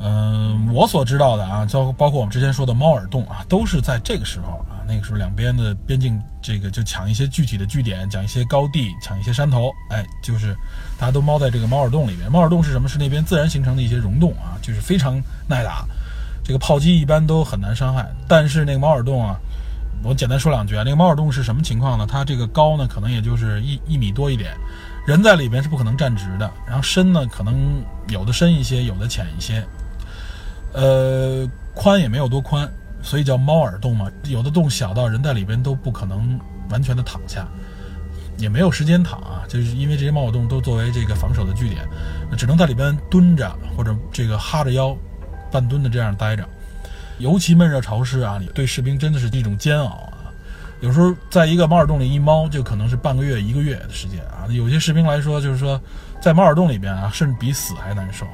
[0.00, 10.56] 嗯，我所知道的啊，包包括我们之前说的猫耳洞啊，都是在这个时候啊，那个时候两边的边境这个就抢一些具体的据点，讲一些高地，抢一些山头，哎，就是
[10.96, 12.30] 大家都猫在这个猫耳洞里面。
[12.30, 12.88] 猫耳洞是什么？
[12.88, 15.84] 是那边自然形成的一些溶洞啊，就是非常耐打，
[16.44, 18.08] 这个炮击一般都很难伤害。
[18.28, 19.36] 但是那个猫耳洞啊，
[20.02, 22.06] 我简单说两句啊，那个猫耳洞是什么情况呢？
[22.08, 24.52] 它这个高呢，可能也就是一一米多一点，
[25.06, 29.64] 人在里边是不可能站直的，然后深呢，可能有的深一些，有的浅一些。
[30.72, 32.70] 呃，宽也没有多宽，
[33.02, 34.06] 所以叫猫耳洞嘛。
[34.24, 36.38] 有的洞小到人在里边都不可能
[36.70, 37.46] 完全的躺下，
[38.36, 41.86] 也没有时间躺啊，就是因为这些猫耳洞都作为这个防守的据点，
[42.36, 44.96] 只能在里边蹲着或者这个哈着腰，
[45.50, 46.48] 半蹲的这样待着。
[47.18, 50.32] 尤其闷热潮湿啊，你对士兵真的是一种煎熬啊。
[50.80, 54.46] 有时候在一个猫耳洞里一猫，就可能是半个月、一个月的时间啊。
[54.50, 55.80] 有些士兵来说，就是说。
[56.20, 58.26] 在猫耳洞里边啊，甚至比死还难受，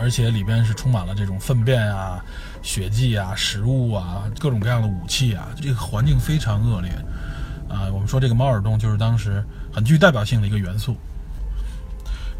[0.00, 2.24] 而且里边是充满了这种粪便啊、
[2.62, 6.88] 血迹啊、食物啊、各种各样的武器啊，这个环境非常恶劣
[7.68, 7.90] 啊。
[7.92, 10.96] 我们说这个猫耳洞就是当时很具代表性的一个元素。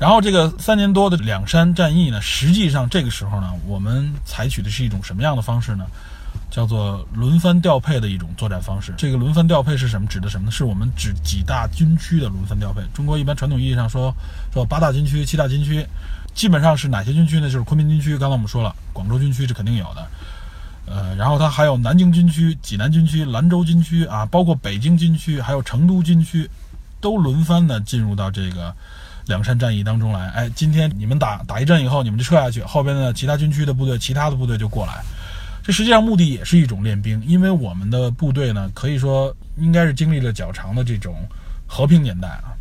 [0.03, 5.87] 然后这个三年多的两山战役呢，实际上这个时候呢，我们采取的是一种什么样的方式呢？
[6.51, 8.93] 叫做轮番调配的一种作战方式。
[8.99, 10.09] 这个轮番调配是什么？
[10.09, 10.51] 指的什么呢？
[10.51, 12.83] 是我们指几大军区的轮番调配。
[12.93, 14.13] 中国一般传统意义上说
[14.53, 15.87] 说八大军区、七大军区，
[16.35, 17.49] 基本上是哪些军区呢？
[17.49, 18.19] 就是昆明军区。
[18.19, 20.09] 刚才我们说了，广州军区是肯定有的。
[20.87, 26.51] 呃，然后它还有南京军区、济南军区、兰州军区啊，包括北京军区，还有成都军区，
[27.01, 28.75] 都轮番的进入到这个
[29.33, 30.29] 两山战役当中来。
[30.29, 35.03] 哎，今天你们打打一阵以后，你们就撤下去，后边的其他军区的部队、其他的部队就过来。
[35.65, 41.15] 这实际上目的也是一种练兵，因为我们的部队呢，可以说应该是经历了较长的这种
[41.67, 42.53] 和平年代啊，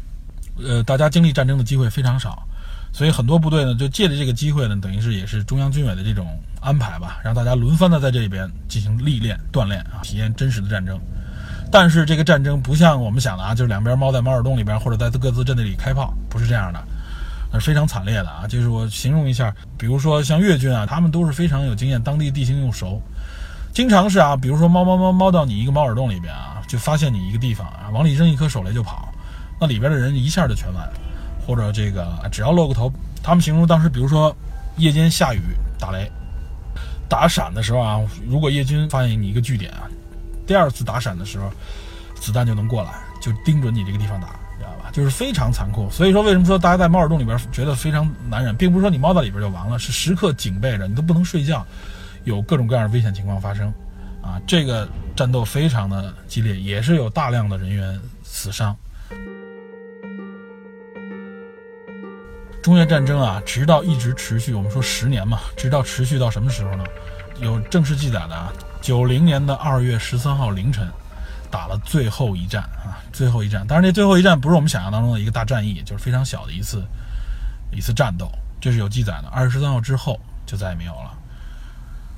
[0.64, 2.48] 呃，大家经历战争的机会非常少，
[2.94, 10.98] 所以很多部队呢就借着这个机会呢，等于是也是中央军委的这种安排吧，让大家轮番的在这里边进行历练锻炼啊，体验真实的战争。
[11.72, 16.80] 但是这个战争不像我们想的啊，就是两边猫在猫耳洞里边，或者在各自阵地里开炮，不是这样的。
[17.54, 18.48] 是非常惨烈的啊！
[18.48, 23.02] 就是我形容一下，比如说像越军啊，他们都是非常有经验，当地地形又熟，
[23.74, 29.10] 经常是啊，比如说猫猫猫猫到你一个猫耳洞里边啊，就发现你一个地方啊，往里扔一颗手雷就跑，
[29.60, 30.90] 那里边的人一下就全完，
[31.46, 32.90] 或者这个只要露个头，
[33.22, 34.34] 他们形容当时，比如说
[34.78, 35.42] 夜间下雨
[35.78, 36.10] 打雷，
[37.10, 39.92] 打闪的时候啊，如果夜军发现你一个据点啊，
[40.46, 41.52] 第二次打闪的时候，
[42.16, 44.40] 子弹就能过来，就盯准你这个地方打。
[44.58, 51.66] 知道吧就是非常残酷，所以说为什么说大家在猫耳洞里边觉得非常难忍，并不是说你猫在里边就完了，是时刻警备着，你都不能睡觉，
[52.26, 53.74] 有各种各样的危险情况发生，
[54.22, 58.76] 啊，这个战斗非常的激烈，也是有大量的人员死伤。
[62.62, 66.84] 中越战争啊，直到一直持续，我们说十年嘛，直到持续到什么时候呢？
[67.40, 70.88] 有正式记载的啊，九零年的二月十三号凌晨。
[71.52, 73.67] 打了最后一战啊，最后一战。
[73.67, 76.82] 当然，这最后一战不是我们想象当中的一个大战役，就是非常小的一次
[77.74, 79.28] 一次战斗，这是有记载的。
[79.28, 81.12] 二十三号之后就再也没有了。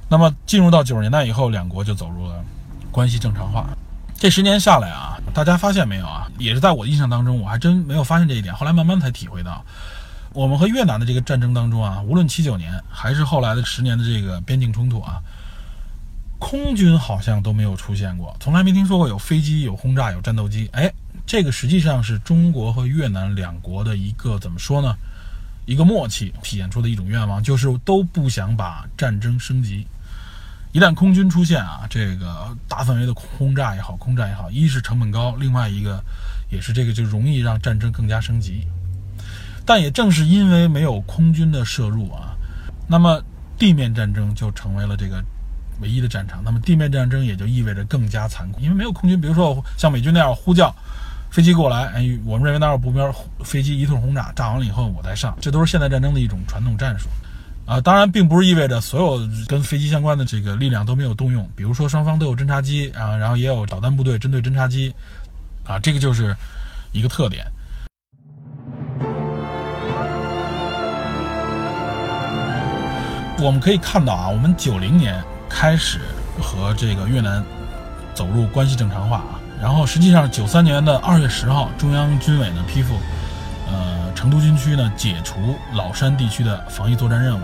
[0.08, 2.46] 那么进入到九十年代以后，两国就走入了
[2.92, 3.66] 关系正常化。
[4.20, 6.28] 这十年下来啊，大家发现没有啊？
[6.38, 8.54] 也是在我的印象当中，我还真没有发现这一点。
[8.54, 9.66] 后来慢慢才体会到，
[10.32, 15.20] 我们和越南的这个战争当中啊，无论七九年还是后来的十年的这个边境冲突啊。
[16.44, 20.70] 空军好像都没有出现过，从来没听说过有飞机、有轰炸、有战斗机。
[20.74, 20.94] 哎，
[21.26, 24.94] 这个实际上是中国和越南两国的一个怎么说呢？
[25.66, 29.88] 一个默契体现出的一种愿望，就是都不想把战争升级。
[30.74, 36.04] 一旦空军出现啊，这个大范围的轰炸也好、空战也好，一是成本高，另外一个
[36.52, 38.68] 也是这个就容易让战争更加升级。
[39.66, 42.36] 但也正是因为没有空军的摄入啊，
[42.86, 43.24] 那么
[43.58, 45.24] 地面战争就成为了这个。
[45.84, 50.74] 唯一的战场，那么地面战争也就意味着更加残酷，因为没有空军，比如说像美军那样呼叫
[51.30, 57.10] 飞机过来，哎，我们认为哪有目标，飞机一通轰炸，炸完了以后我再上，这都是现代战争的一种传统战术，
[57.66, 64.94] 啊，当然并不是意味着所有跟飞机相关的这个力量都没有动用，比如说双方都有侦察机啊，然后也有导弹部队针对侦察机，
[65.66, 66.36] 啊，这个就是
[66.94, 67.46] 一个特点。
[73.40, 75.22] 我们可以看到啊，我们九零年。
[75.54, 76.00] 开始
[76.42, 77.42] 和这个越南
[78.16, 82.96] 走入关系正常化啊，然后实际上九三年的二月十号，中央军委呢批复，
[83.68, 87.44] 呃，成都军区呢解除老山地区的防疫作战任务，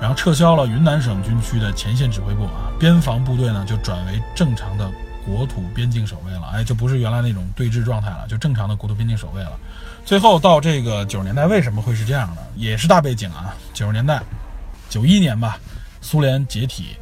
[0.00, 4.90] 然后撤销了云南省军区的前线指挥部啊，边防部队呢就转为正常的
[5.24, 9.52] 国土边境守卫了，哎，就不是原来那种对峙状态了，就正常的国土边境守卫了。
[10.04, 12.42] 最后到这个九十年代为什么会是这样呢？
[12.56, 14.20] 也是大背景啊，九十年代，
[14.90, 15.58] 九一年吧，
[16.00, 16.96] 苏联解体，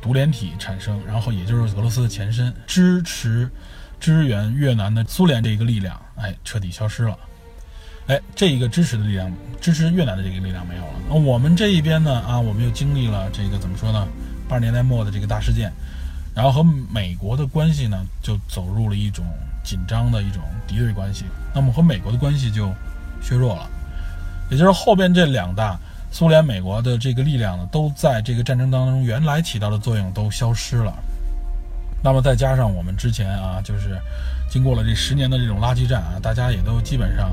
[0.00, 3.50] 独联体产生，然后也就是俄罗斯的前身，支持
[3.98, 7.18] 支援越南的苏联这一个力量，哎，彻底消失了。
[8.06, 9.30] 哎，这一个支持的力量，
[9.60, 10.92] 支持越南的这个力量没有了。
[11.10, 12.20] 那我们这一边呢？
[12.20, 14.08] 啊，我们又经历了这个怎么说呢？
[14.48, 15.70] 八十年代末的这个大事件，
[16.34, 19.26] 然后和美国的关系呢，就走入了一种
[19.62, 21.26] 紧张的一种敌对关系。
[21.54, 22.72] 那么和美国的关系就
[23.20, 23.68] 削弱了，
[24.48, 25.78] 也就是后边这两大
[26.10, 30.92] 苏联、美国的这个力量呢，都在这个战争当中原来起到的作用都消失了。
[32.02, 34.00] 那么再加上我们之前啊，就是
[34.50, 37.30] 经过了这十年的这种垃圾战啊，大家也都基本上。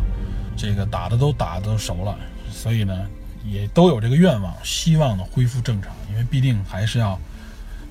[0.58, 2.18] 这个打的都打的都熟了，
[2.50, 3.06] 所以呢，
[3.44, 7.20] 也都有这个愿望，希望呢恢复正常，因为必定还是要，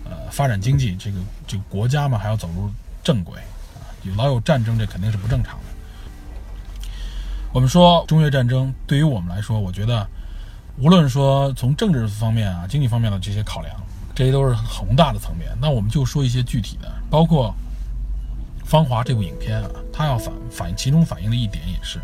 [0.07, 2.71] 呃，发展经济，这个这个国家嘛还要走入
[3.03, 3.39] 正轨
[3.75, 6.89] 啊，有老有战争，这肯定是不正常的。
[7.53, 10.09] 我们说中越战争对于我们来说，我觉得
[10.79, 13.75] 无论说从政治方面啊、经济方面的这些考量，
[14.15, 15.51] 这些都是宏大的层面。
[15.61, 17.55] 那我们就说一些具体的，包括
[18.67, 22.01] 《芳华》这部影片啊，它要反反映其中反映的一点也是。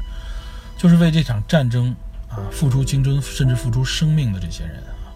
[0.79, 1.95] 就是为这场战争
[2.29, 5.13] 啊付出青春甚至付出生命的这些人啊，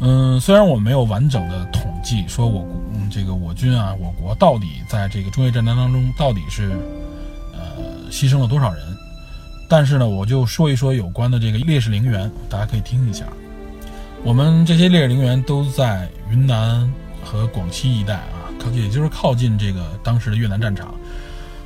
[0.00, 6.72] 嗯，虽然我没有完整的统计，说我嗯这个我军啊我国到底在这个中越战争当中到底是
[7.52, 8.91] 呃牺牲了多少人，
[9.72, 13.24] 但是呢，我就说一说有关的这个烈士陵园，大家可以听一下。
[14.22, 16.86] 我们这些烈士陵园都在云南
[17.24, 20.94] 和广西一带啊，靠也就是靠近这个当时的越南战场。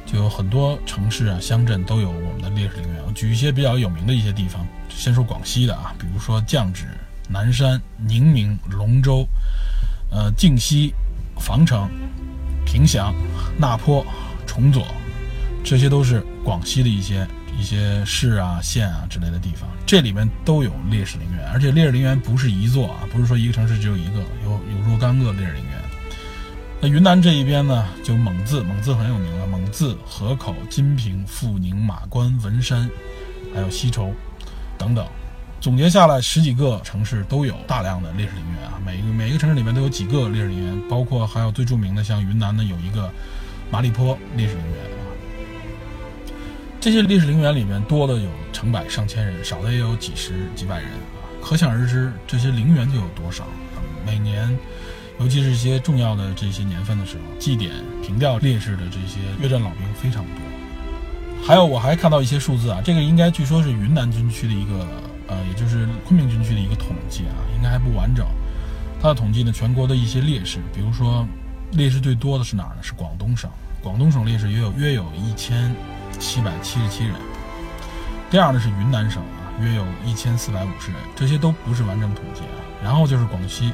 [0.06, 3.02] 就有很多城市啊、乡镇都有我们的烈士陵园。
[3.04, 6.84] 我举一些比较有名的一些地方，先说广西的啊，比如说降脂、
[7.28, 9.26] 南山、宁明、龙州、
[10.12, 10.94] 呃靖西、
[11.40, 11.90] 防城、
[12.64, 13.12] 凭祥、
[13.58, 14.06] 那坡、
[14.46, 14.86] 崇左，
[15.64, 17.26] 这些都是广西的一些
[17.58, 19.68] 一些市啊、县啊之类的地方。
[19.86, 25.72] 这里面都有烈士陵园，而且烈士陵园不是一座啊，不是说一个城市只有一个，有有若干个烈士陵园。
[26.80, 29.46] 那云南这一边呢，就蒙自，蒙自很有名了。
[29.46, 32.88] 蒙自、河口、金平、富宁、马关、文山，
[33.54, 34.12] 还有西畴
[34.76, 35.06] 等等，
[35.58, 38.78] 总结下来十几个城市都有大量的烈士陵园啊。
[38.84, 43.10] 每个每一个城市里面都有几个烈士陵园，包括还有最著名的，像云南呢有一个
[43.70, 44.74] 麻栗坡烈士陵园。
[46.80, 51.24] 这些烈士陵园里面多的有成百上千人，少的也有几十几百人啊。
[51.42, 53.46] 可想而知，这些陵园就有多少。
[54.04, 54.56] 每年。
[55.18, 57.70] 尤其是一些重要的这些年份的时候，祭奠
[58.02, 61.42] 凭吊烈士的这些越战老兵非常多。
[61.42, 64.86] 还有，我还看到一些数字啊，这个应该据说是云南军区的一个，
[65.26, 68.26] 呃，也就是昆明军区的一个统计啊，应该还不完整。
[69.00, 71.26] 它的统计呢，全国的一些烈士，比如说
[71.72, 72.82] 烈士最多的是哪儿呢？
[72.82, 73.48] 是广东省，
[73.82, 75.74] 广东省烈士约有约有一千
[76.16, 77.14] 七百七十七人。
[78.30, 82.56] 第二呢是云南省啊，约有一千四百五十人，这些都不是完整统计啊。
[82.82, 83.72] 然后就是广西。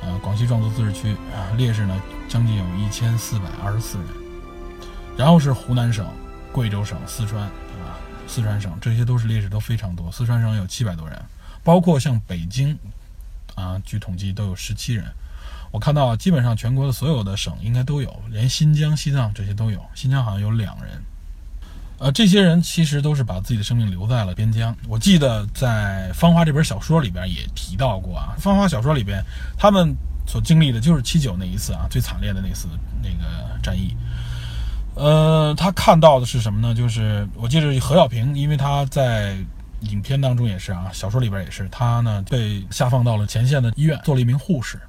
[0.00, 4.06] 呃，广西壮族自治区啊，烈士呢将近有一千四百二十四人，
[5.16, 6.06] 然后是湖南省、
[6.52, 11.20] 贵州省、四川啊，四川省这些都是烈士都非常多，四川省有七百多人，
[11.64, 12.78] 包括像北京
[13.56, 15.04] 啊，据统计都有十七人。
[15.72, 21.02] 我看到基本上全国的所有的省应该都有，连新疆、西藏这些都有，新疆好像有两人。
[21.98, 24.74] 呃，这些人其实都是把自己的生命留在了边疆。
[24.86, 29.20] 我记得在《芳华》这本小说里边也提到过啊，《芳华》小说里边
[29.56, 29.92] 他们
[30.24, 32.68] 所经历的就是七九那一次啊，最惨烈的那次
[33.02, 33.96] 那个战役。
[34.94, 36.72] 呃，他看到的是什么呢？
[36.72, 39.36] 就是我记得何小平，因为他在
[39.80, 44.80] 影片当中也是啊，小说里边也是，他呢被下放到了前线的医院做了一名护士，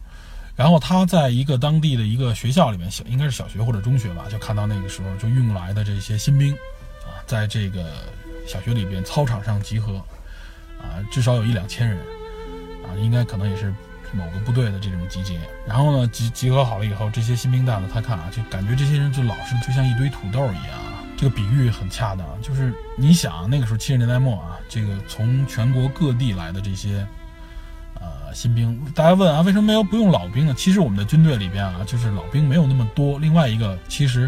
[0.56, 6.56] 然后他在一个当地的一个学校里面，小应该是小学或者中学吧，就看到那个时候就运来的这些新兵。
[7.30, 7.86] 在这个
[8.48, 9.98] 小学里边操场上集合，
[10.80, 12.00] 啊，至少有一两千人，
[12.84, 13.72] 啊，应该可能也是
[14.12, 15.40] 某个部队的这种集结。
[15.68, 21.06] 然后呢，集集合好了以后，这些新兵蛋子他看啊，就感觉这些人就老是就像一堆土豆一样啊。
[21.16, 27.06] 这个比喻很恰当，就是你想那个时候七十年代末啊，这个从全国各地来的这些
[27.94, 30.54] 呃新兵，大家问啊，为什么没有不用老兵呢？
[30.58, 33.20] 其实我们的军队里边啊，就是老兵没有那么多。
[33.20, 34.28] 另外一个，其实。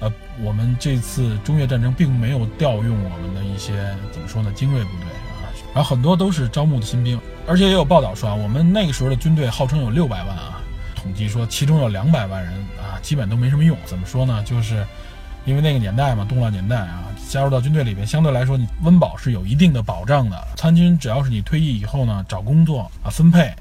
[0.00, 5.06] 呃，我们这次中越战争并没有调用我们的一些怎么说呢精锐部队
[5.42, 10.60] 啊，然后很多都是招募的新兵，而且也有报道说啊，我们那个时候的军队号称有六百万啊，
[10.96, 13.76] 统计说其中有两百万人啊，基本都没什么用。
[13.84, 14.42] 怎么说呢？
[14.42, 14.86] 就是
[15.44, 20.48] 因为那个年代嘛，动乱年代啊，加入到军队里边，相对来说你温饱是有一定的保障的。
[20.56, 23.54] 参军只要是你退役以后呢，找工作啊分配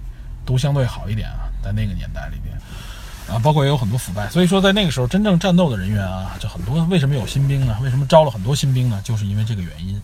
[0.45, 2.57] 都相对好一点啊，在那个年代里边
[3.31, 4.29] 啊，包括也有很多腐败。
[4.29, 6.83] 所以说在那个时候真正战斗的人员啊，就很多。
[6.85, 7.77] 为什么有新兵呢？
[7.81, 8.99] 为什么招了很多新兵呢？
[9.03, 9.99] 就是因为这个原因。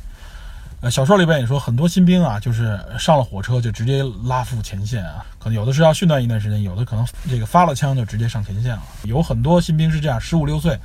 [0.82, 8.84] 呃，小说里边也说，很多新兵啊，就是上了火车就直接拉赴前线啊，可能有的是要训练一段时间，有的可能这个发了枪就直接上前线了。
[9.04, 10.78] 有很多新兵是这样，十五六岁，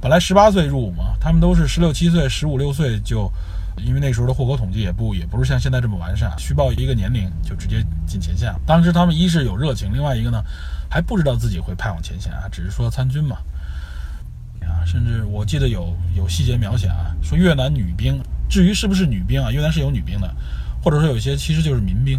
[0.00, 3.30] 本来十八岁入伍嘛，他们都是十六七岁、十五六岁就，
[3.78, 8.60] 因为那时候的户口统计也不也不是像现在这么完善，虚报一个年龄就直接进前线了。
[8.66, 10.42] 当时他们一是有热情，另外一个呢
[10.88, 13.36] 还不知道自己会派往前线啊，只是说参军嘛。
[14.62, 18.20] 啊，甚至我记得有有细节描写啊，说越南女兵。
[18.48, 19.50] 至于是不是女兵啊？
[19.50, 20.34] 越南是有女兵的，
[20.80, 22.16] 或者说有一些其实就是民兵，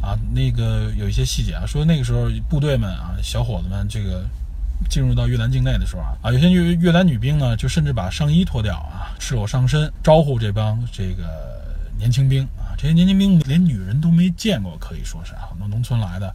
[0.00, 4.24] 啊，那个有一些细节啊，说那个时候部队们啊，小伙子们这个
[4.88, 11.24] 进入到越南境内的时候啊，啊，有些越越南女兵呢，就甚至把上衣脱掉啊，赤裸上身招呼这帮这个
[11.98, 16.34] 年轻兵啊，这些年轻兵连女人都没见过，可以说是很多农村来的。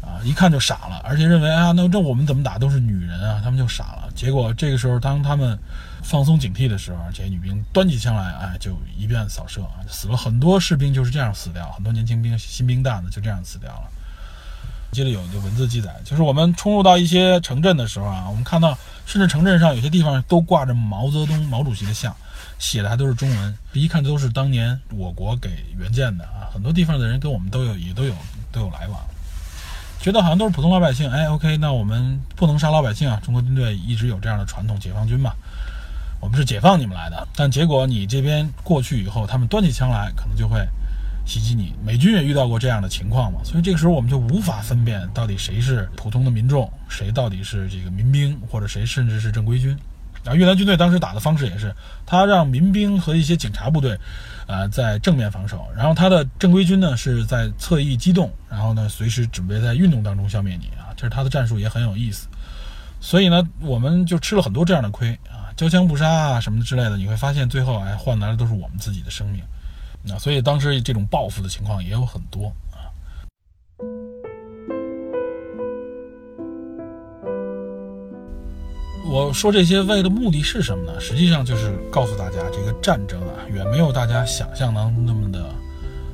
[0.00, 4.08] 啊，一看就傻了，而且认为啊，那这我们怎么打都是女人啊，他们就傻了。
[4.14, 5.58] 结果这个时候，当他们
[6.02, 13.90] 放松警惕的时候，这些女兵端起枪来，哎，就一遍扫射啊，死了很多士兵，就是这样死掉，很多年轻兵、新兵蛋子就这样死掉了。
[14.90, 18.76] 记得有个文字记载，就是我们冲入到一些城镇的时候啊，我们看到，
[19.06, 22.14] 甚至城镇上有些地方都挂着毛泽东、毛主席的像，
[22.58, 26.48] 写的还都是中文，一看都是当年我国给援建的啊。
[26.52, 28.14] 很多地方的人跟我们都有，也都有
[28.50, 28.98] 都有来往。
[30.00, 33.20] 觉得好像都是普通老百姓，哎，OK，那我们不能杀老百姓啊！
[33.22, 35.32] 中国军队一直有这样的传统，解放军嘛，
[36.20, 37.28] 我们是解放你们来的。
[37.34, 40.66] 但结果你这边过去以后，他们端起枪来，可能就会
[41.28, 41.74] 袭击你。
[41.84, 49.76] 美军也遇到过这样的情况嘛，所以这个时候我们就无法分辨到底谁是普通的民众，谁到底是这个民兵，或者谁甚至是正规军。
[50.24, 51.72] 然后越南军队当时打的方式也是，
[52.04, 53.96] 他让民兵和一些警察部队。
[54.48, 62.28] 啊，在正面防守，然后他的正规军呢是在侧翼机动，然后呢随时准备在运动当中消灭你啊，这是他的战术也很有意思。
[62.98, 69.42] 所以呢，我们就吃了很多这样的亏啊，交枪不杀啊什么之类的，你会发现最后哎换来的都是我们自己的生命。
[70.08, 72.88] 那所以当时这种报复的情况也有很多啊。
[79.10, 80.98] 我说这些为的目的是什么呢？
[81.00, 85.50] 实际上就是告诉大家，这个战争啊，远没有大家想象当中那么的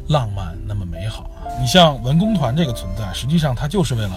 [0.09, 1.47] 浪漫，那么美好啊。
[1.61, 4.13] 你像文工团这个存在，实际上它就是为了，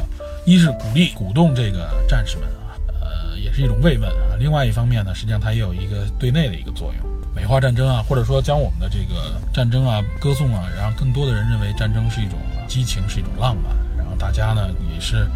[0.45, 4.37] 一是鼓励、鼓动这个战士们啊，呃，也是一种慰问啊。
[4.39, 15.27] 另外一方面呢，实际上它也有一个对内的一个作用，美化战争啊，或者说将我们的这个战争啊歌颂啊，让更多的人认为战争是一种激情，是一种浪漫，然后大家呢也是。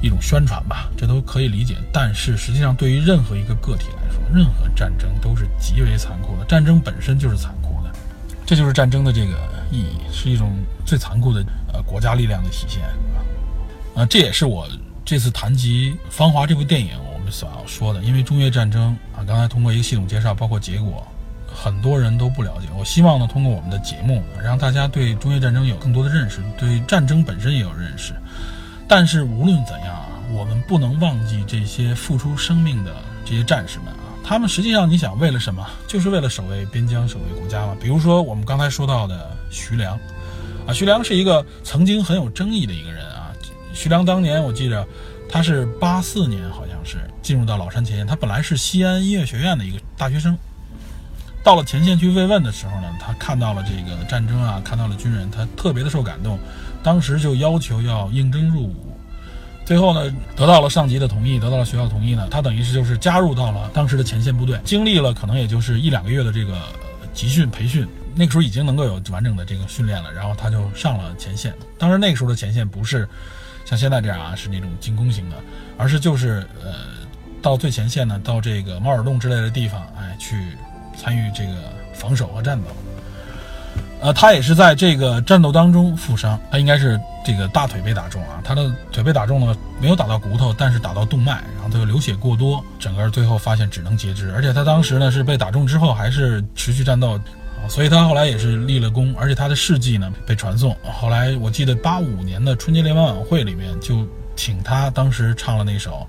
[0.00, 1.74] 一种宣传吧，这都可以理解。
[1.92, 6.44] 但是实际上，对于任何一个个体来说，任何战争都是极为残酷的。
[6.44, 7.90] 战争本身就是残酷的，
[8.46, 9.34] 这就是战争的这个
[9.72, 10.52] 意义，是一种
[10.86, 13.98] 最残酷的呃国家力量的体现啊。
[14.02, 14.68] 啊，这也是我
[15.04, 18.00] 这次谈及《芳华》这部电影我们所要说的。
[18.04, 21.04] 因为中越战争啊，刚才通过一个系统介绍，包括结果，
[21.60, 22.68] 很多人都不了解。
[22.78, 28.14] 我希望呢，通过我们的节目，让大家对中越战争有更多的认识，对战争本身也有认识。
[28.86, 32.94] 但是无论怎样啊，我们不能忘记这些付出生命的
[33.24, 35.66] 这些战士们啊，他们实际上你想为了什么？
[35.88, 37.76] 就是为了守卫边疆、守卫国家嘛。
[37.80, 39.98] 比如说我们刚才说到的徐良，
[40.66, 43.32] 啊，徐良是一个曾经很有争议的一个人啊。
[43.74, 44.86] 徐良当年我记着，
[45.28, 50.36] 他是八四年好像是进入到老山前线，他本来是西安音乐学院的一个大学生，
[51.48, 56.38] 到了前线去慰问的时候呢，他看到了这个战争啊，看到了军人，他特别的受感动。
[56.82, 58.94] 当时就要求要应征入伍，
[59.64, 66.54] 最后呢得到了上级的同意，得到了学校同意呢，他等于是就是加入到了当时的前线部队，经历了可能也就是一两个月的这个
[67.14, 71.54] 集训培训，那个时候已经能够有完整的这个训练了，然后他就上了前线。
[71.78, 73.08] 当然那个时候的前线不是
[73.64, 75.36] 像现在这样啊，是那种进攻型的，
[75.78, 76.74] 而是就是呃
[77.40, 80.36] 到最前线呢，到这个猫耳洞之类的地方，哎去
[81.00, 81.52] 参与这个
[81.94, 82.64] 防守和战斗。
[84.00, 106.06] 呃，他也是在这个战斗当中负伤，他应该是这个大腿被打中啊，他的腿被打中了，没有打到骨头，但是打到动脉，然后他就流血过多，整个最后发现只能截肢，而且他当时呢是被打中之后还是持续战斗啊，所以他后来也是立了功，而且他的事迹呢被传颂，后来我记得八五年的春节联欢晚会里面就请他当时唱了那首。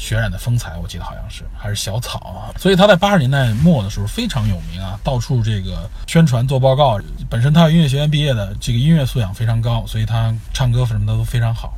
[0.00, 6.98] 血染的风采，我记得好像是还是小草啊，所以他在八十年代末的时候非常有名啊，到处这个宣传做报告。
[7.28, 11.74] 本身他音乐学院毕业的，这个音乐素养非常高，所以他唱歌什么的都非常好。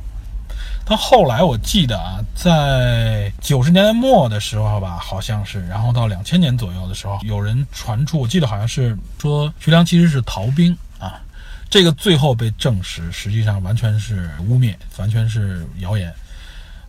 [0.85, 11.21] 但后来我记得啊，在九十年代末的时候吧，好像是，然后到两千年左右的时候，有人传出，我记得好像是说徐良其实是逃兵啊，
[11.69, 16.13] 这个最后被证实，实际上完全是污蔑，完全是谣言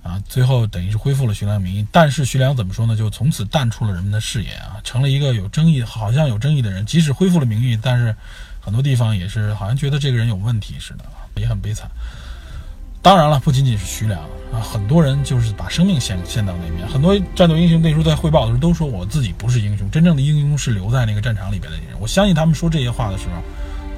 [0.05, 0.23] 啊。
[0.29, 2.95] 最后等于是恢复了徐良的名义，但是徐良怎么说呢？
[2.95, 6.87] 就从此淡出了人们的视野啊，成了一个有争议，好像有争议的人。
[6.87, 8.15] 即使恢复了名誉，但是
[8.61, 11.05] 很多地方也是好像觉得这个人有问题似的，
[11.41, 11.91] 也很悲惨。
[13.03, 14.19] 当然了，不仅仅是徐良
[14.51, 16.89] 啊，很多人就是把生命献献到那边。
[16.89, 21.89] 很多战斗英雄那时候在汇报的时候都说，我自己不是英雄，真正的英雄是留在那个战场里边的人。
[22.01, 23.43] 我相信他们说这些话的时候，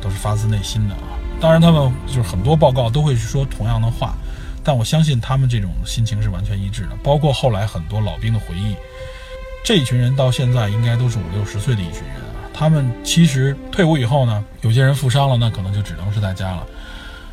[0.00, 1.14] 都是发自内心的啊。
[1.40, 4.16] 当然，他们就是很多报告都会说同样的话，
[4.66, 6.88] 但我相信他们这种心情是完全一致的。
[7.04, 8.74] 包括后来很多老兵的回忆，
[9.64, 12.50] 这一群人到现在应该都是五六十岁的一群人啊。
[12.52, 16.66] 他们其实退伍以后呢，有些人负伤了，那可能就只能是在家了。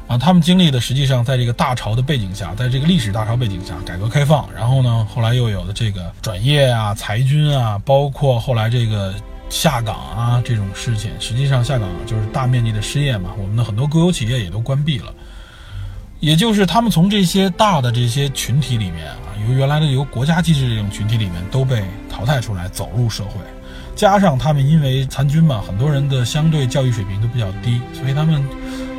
[0.06, 9.16] 啊，他们经历的实际上在这个大潮的背景下，在这个历史大潮背景下，改革开放，然后呢，后来又有了这个转业啊、裁军啊，包括后来这个
[9.50, 13.32] 下岗啊这种事情，实际上下岗就是大面积的失业嘛。
[13.40, 15.14] 我们的很多国有企业也都关闭了，
[16.24, 23.42] 也就是他们从这些大的这些群体里面啊，由原来的由国家机制这种群体里面都被淘汰出来，走入社会，
[23.94, 28.42] 加上他们因为参军嘛，很多人的相对教育水平都比较低，所以他们。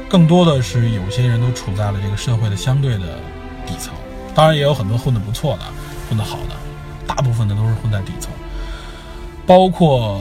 [0.06, 3.18] 更多的是有些人都处在了这个社会的相对的
[3.66, 3.92] 底层，
[4.32, 5.62] 当然也有很多混得不错的、
[6.08, 6.54] 混得好的，
[7.04, 8.30] 大部分的都是混在底层。
[9.44, 10.20] 包括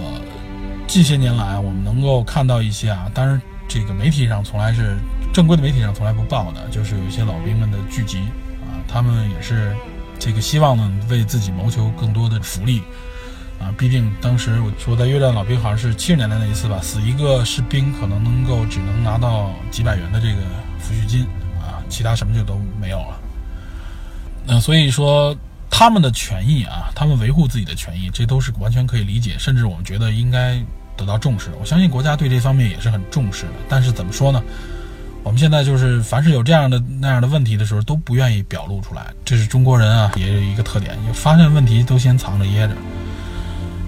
[0.87, 4.97] 近些年来，我们能够看到一些啊，当然这个媒体上从来是
[5.33, 8.19] 正规的媒体上从来不报的，就是有一些老兵们的聚集
[8.61, 9.75] 啊，他们也是
[10.19, 12.83] 这个希望呢为自己谋求更多的福利。
[13.59, 20.41] 啊，毕竟当时我说在越战老兵好像是七十年代那一次吧，死一个士兵可能能够只能拿到几百元的这个
[20.79, 21.23] 抚恤金
[21.61, 23.19] 啊，其他什么就都没有了。
[24.45, 25.35] 那所以说
[25.69, 30.61] 他们的权益啊，他们维护自己的权益，这都是完全可以理解，甚至我们觉得应该
[30.97, 31.49] 得到重视。
[31.59, 33.53] 我相信国家对这方面也是很重视的。
[33.69, 34.43] 但是怎么说呢？
[35.23, 39.13] 我们现在就是凡是有这样的那样的问题的时候，都不愿意表露出来。
[39.23, 42.75] 这是中国人啊，也有一个特点，有发现问题都先藏着掖着。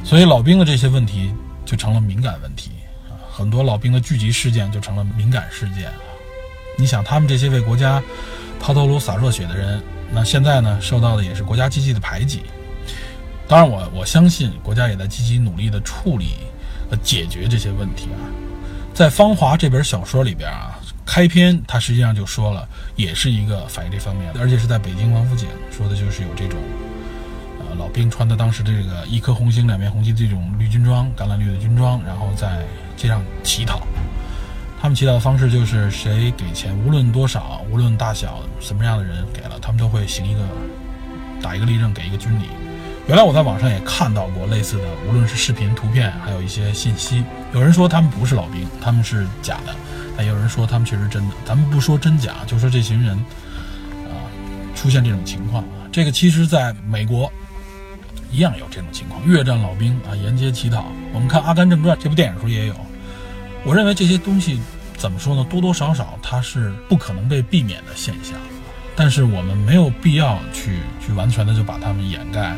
[0.04, 1.34] 所以老兵的这些问题
[1.66, 2.72] 就成了敏感问题
[3.10, 6.00] 啊，很多老兵的聚集事件就成了敏感事件啊。
[6.78, 8.02] 你想，他们这些为国家
[8.60, 9.82] 抛头颅洒热血的人，
[10.12, 12.44] 那现在呢，受到的也是国家机器的排挤。
[13.48, 16.38] 当然，我我相信国家也在积极努力的处理
[16.90, 18.24] 和解决这些问题啊。
[18.94, 26.60] 在《芳华》这本小说里边啊，开篇他实际上就说了，也是一个反映这方面的，而且是在北京王府井说的就是有这种。
[27.58, 32.66] 呃老兵穿的当时的这个一颗红星两面红旗这种绿军装，橄榄绿的军装，然后在
[32.98, 33.82] 街上乞讨。
[34.82, 40.42] 他们乞讨的方式就是谁给钱，无论多少，无论大小，什么样的人给了，他们都会行一个
[41.42, 42.46] 打一个立正，给一个军礼。
[43.08, 47.24] 原来我在网上也看到过类似的，无论是视频、图片，还有一些信息。
[47.54, 49.74] 有人说他们不是老兵，他们是假的；
[50.18, 51.36] 但有人说他们确实真的。
[51.46, 53.18] 咱们不说真假，就说这群人
[54.06, 54.16] 啊
[54.76, 57.32] 出现这种情况啊，这个其实在美国。
[58.32, 60.92] 一样有这种情况，越战老兵啊沿街乞讨。
[61.14, 62.76] 我们看《阿甘正传》这部电影的时候也有。
[63.64, 64.60] 我认为这些东西
[64.98, 65.46] 怎么说呢？
[65.50, 68.34] 多多少少它是不可能被避免的现象，
[68.94, 72.58] 但是我们没有必要去去完全的就把它们掩盖，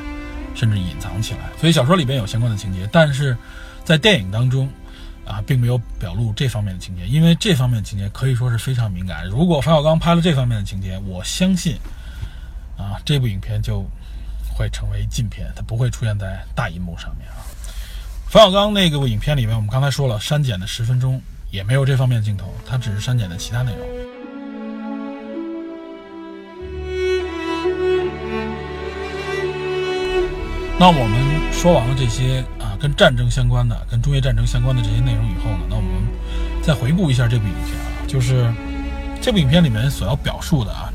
[0.56, 1.42] 甚至隐藏起来。
[1.60, 3.38] 所以小说里边有相关的情节，但是
[3.84, 4.68] 在电影当中
[5.28, 9.26] 啊，并没有表露这方面的情节，因为这方面的情节可以说是非常敏感。
[9.28, 11.78] 如果冯小刚拍了这方面的情节，我相信
[12.78, 13.86] 啊，这部影片就。
[14.58, 17.46] 会成为禁片，它不会出现在大银幕上面啊。
[18.28, 21.22] 冯小刚那个影片里面，我们刚才说了，删减的十分钟
[21.52, 24.07] 也没有这方面的镜头，它只是删减的其他内容。
[30.80, 35.92] 那我们说完了这些啊，跟战争相关的、跟中越战争相关的这些内容以后呢，那我们
[36.62, 38.54] 再回顾一下这部影片啊，就是
[39.20, 40.94] 这部影片里面所要表述的啊，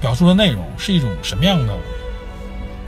[0.00, 1.76] 表述的内容是一种什么样的？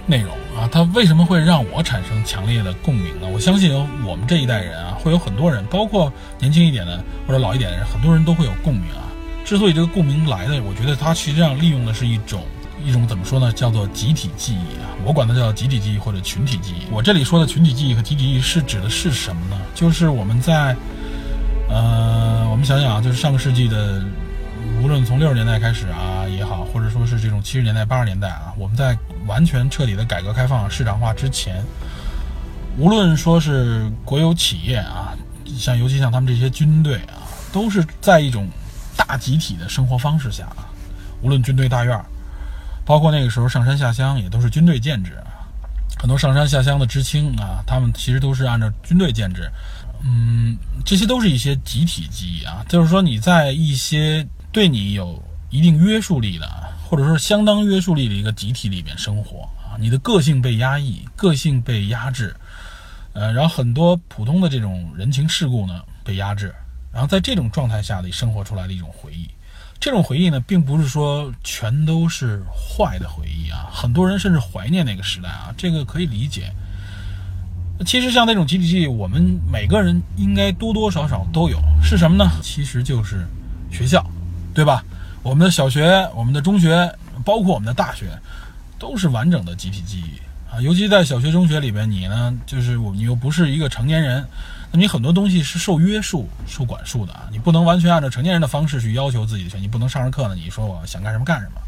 [0.06, 3.28] 内容啊，它为什么会让我产生强烈的共鸣呢？
[3.30, 3.74] 我相信
[4.06, 9.04] 我们这一代人啊，会有很多人，包括年轻一点的或者老一点的人，很多人都会有共鸣啊。
[9.44, 12.42] 之所以这个共鸣来的，我觉得它实际上利用的是一种
[12.84, 13.52] 一种怎么说呢？
[13.52, 16.90] 叫做集体记忆啊，我管它叫集体记忆或者群体记忆。
[16.90, 19.60] 我这里说的群体记忆和集体记忆是指的是什么呢？
[19.74, 20.76] 就是我们在
[21.68, 24.02] 呃，我们想想啊，就是上个世纪的。
[24.80, 31.64] 无论从六十年代开始啊也好，或者说是这种七十年代、八十年代啊，我们在完全彻底的改革开放、市场化之前，
[32.76, 35.16] 无论说是国有企业啊，
[35.56, 38.48] 像尤其像他们这些军队啊，都是在一种
[38.96, 40.70] 大集体的生活方式下啊。
[41.22, 42.04] 无论军队大院儿，
[42.88, 45.12] 包括那个时候上山下乡，也都是军队建制。
[45.98, 49.46] 很多上山下乡的知青啊，他们其实都是按照军队建制。
[50.02, 56.48] 嗯，这些都是一些集体记忆啊，就是说你在一些对你有一定约束力的，
[56.88, 62.34] 或者说相当约束力的一个集体里面生活啊，你的个性被压抑，个性被压制，
[63.12, 66.54] 呃，然后很多普通的这种人情世故呢被压制，
[66.90, 69.28] 然后在这种状态下的生活出来的一种回忆，
[69.80, 76.52] 这种回忆呢，并不是说全都是坏的回忆啊，很多人甚至怀念那个时代啊，这个可以理解。
[77.86, 82.28] 其实像那种集体记忆，我们每个人应该多多少少都有，是什么呢？
[82.42, 83.24] 其实就是
[83.70, 84.04] 学校，
[84.52, 84.82] 对吧？
[85.22, 86.92] 我们的小学、我们的中学，
[87.24, 88.06] 包括我们的大学，
[88.80, 90.18] 都是完整的集体记忆
[90.52, 90.60] 啊。
[90.60, 94.26] 尤其在小学、中学里边，你呢，就是我，你又不是一个成年人，
[94.70, 97.28] 那你很多东西是受约束、受管束的啊。
[97.30, 101.60] 你不能完全按照成年人的方式去要求自己的权，你不能上着课呢，你说我想干什么干什么，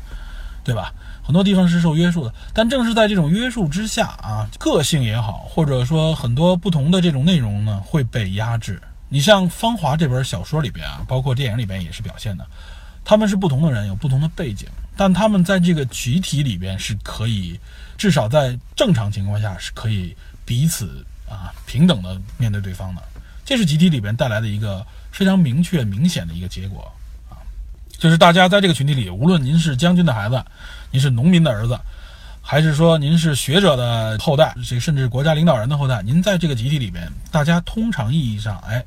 [0.65, 0.93] 对吧？
[1.23, 8.81] 很多地方是受约束的，但正是在这种约束之下啊，个性也好，或者说很多不同的这种内容呢，会被压制。
[9.09, 12.47] 你像《芳华》这本小说里边啊，包括电影里边也是表现的，
[13.05, 17.59] 他们是不同的人，有不同的背景，但他们在这个集体里边是可以，
[17.97, 23.03] 至少在正常情况下是可以彼此啊平等的面对对方的。
[23.45, 26.93] 这是集体里边带来的一个非常明确、明显的一个结果
[27.31, 27.41] 啊。
[27.91, 30.45] 就是大家在这个群体里，无论您是将军的孩子，
[30.91, 31.79] 您是农民的儿子，
[32.43, 38.85] 还是说您是学者的后代，这甚至国家领导人的后代，您在这个集体里边，大家通常意义上，哎，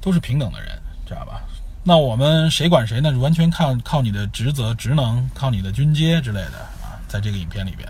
[0.00, 0.70] 都是平等的人，
[1.06, 1.42] 知道吧？
[1.88, 3.16] 那我们谁管谁呢？
[3.18, 6.98] 完全看靠你的职责、职能，靠你的军阶之类的啊。
[7.06, 7.88] 在这个影片里边，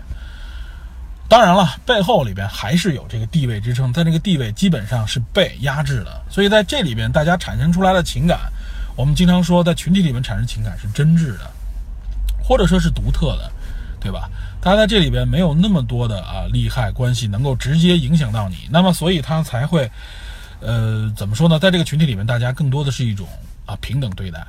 [1.29, 8.39] 当然了，背后里边还是有这个地位支撑，在这个地位基本上是被压制的，所以在这里边，大家产生出来的情感。
[8.95, 11.51] 我们经常说，在群体里面产生情感是真挚的，
[12.41, 13.51] 或者说是独特的，
[13.99, 14.29] 对吧？
[14.61, 19.89] 大家在这里边没有那么多的啊利害关系能够直接影响到你，那么所以他才会，
[20.61, 21.59] 呃，怎么说呢？
[21.59, 23.27] 在这个群体里面，大家更多的是一种
[23.65, 24.43] 啊平等对待。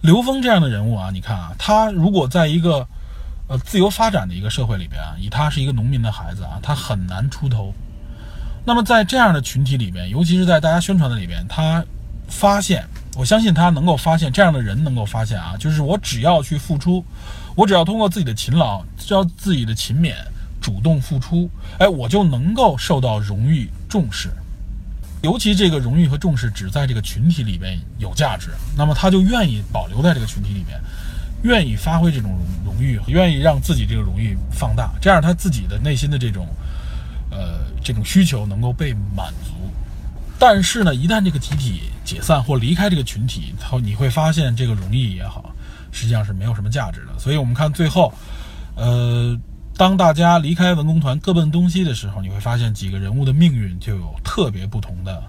[0.00, 2.86] 刘峰这样的人物啊，你看啊，他如果在一个
[3.48, 7.72] 呃自由发展的一个社会里边啊，以他是一个农民的孩子啊，他很难出头。
[8.64, 11.84] 那么在这样的群体里面，尤其是在大家宣传的里边，他
[12.28, 12.86] 发现。
[13.18, 17.02] 我相信他能够发现这样的人能够发现啊，就是我只要去付出，
[17.54, 20.12] 我只要通过自己的勤劳，只要自己的勤勉，
[20.60, 24.28] 主动付出，哎，我就能够受到荣誉重视。
[25.22, 30.78] 尤其这个荣誉和重视只在这个群体里边有价值，那么他就愿意保留在这个群体里面，
[31.42, 32.30] 愿意发挥这种
[32.64, 36.46] 荣荣誉，愿意让自己这个荣誉放大，这样他自己的内心的这种
[37.30, 39.52] 呃这种需求能够被满足。
[40.38, 45.50] 但是呢，一旦这个集体解散或离开这个群体，后你会发现这个荣誉也好，
[45.90, 47.18] 实际上是没有什么价值的。
[47.18, 48.12] 所以，我们看最后，
[48.74, 49.34] 呃，
[49.76, 55.22] 当大家离开文工团各奔东西的时候，你会发现几个人物的命运就有特别不同的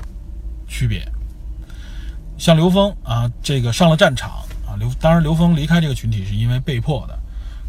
[0.67, 1.09] 区别。
[2.37, 4.43] 像刘峰啊，这个上了战场，
[4.77, 7.17] 刘当然刘峰离开这个群体是因为被迫的，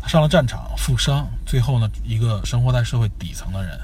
[0.01, 3.79] 他上了战场负伤，最后呢，一个生活在社会底层的人。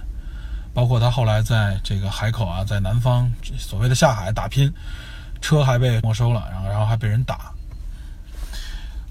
[0.75, 4.69] 包括他后来在这个海口啊，在南方所谓的下海打拼，
[5.41, 7.53] 车还被没收了，然后然后还被人打。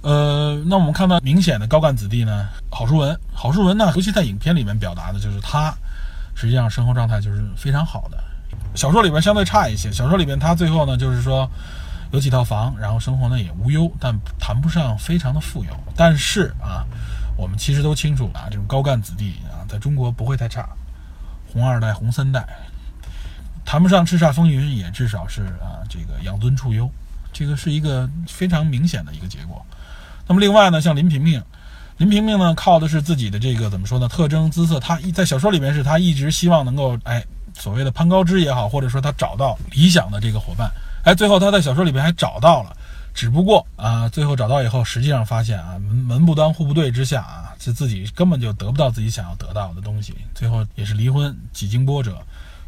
[0.02, 5.74] 呃，那我们看到明显的高干子弟呢，郝淑文，郝淑文呢，尤其在影片里面表达的就是他
[6.36, 8.22] 实际上生活状态就是非常好的。
[8.76, 11.50] 小说里边相对差一些，小说里边他最后呢就是说
[12.14, 15.72] 有几套房，然后生活呢也无忧，但谈不上非常的富有。
[15.96, 16.86] 但是啊，
[17.36, 20.70] 我们其实都清楚啊，这种高干子弟啊，在中国不会太差。
[21.52, 22.46] 红二代、红三代，
[23.66, 26.88] 谈不上叱咤风云，也至少是啊，这个养尊处优，
[27.32, 29.66] 这个是一个非常明显的一个结果。
[30.28, 31.42] 那么另外呢，像林萍萍，
[31.98, 34.08] 林萍萍呢，靠的是自己的这个怎么说呢？
[34.08, 40.72] 特征姿色，她一在小说里面是她一直希望能够哎，所谓的攀高枝也好，或者说她找到理想的这个伙伴，
[41.04, 42.76] 哎，最后她在小说里边还找到了。
[43.14, 52.18] 只不过啊，最后找到以后，实际上发现啊，门门不当户不对之下啊，就自己根本就得不到自己想要得到的东西，最后也是离婚，几经波折。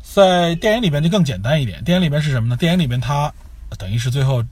[0.04, 2.56] 在电影里边就更简单一点，电影里边是什么呢？
[2.56, 3.34] 电影里边她
[3.80, 4.44] 等于是最后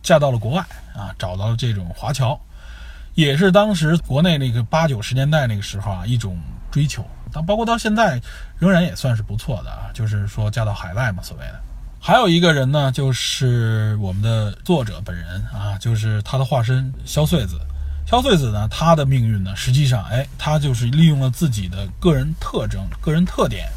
[0.00, 0.64] 嫁到了国外
[0.94, 2.38] 啊，找到了这种华侨，
[3.14, 6.38] 也是当时国内那个八九十年代那个时候啊一种
[6.70, 8.22] 追求，但包括到现在
[8.60, 11.60] 仍然也算是不错的啊，就是说嫁到海外嘛，所谓的。
[12.04, 17.60] 还有一个人呢，就是我们的作者本人啊，就是他的化身肖穗子。
[18.04, 23.68] 肖穗子呢，他的命运呢，实际上，哎，他就是利用了自己的个人特征、个人特点。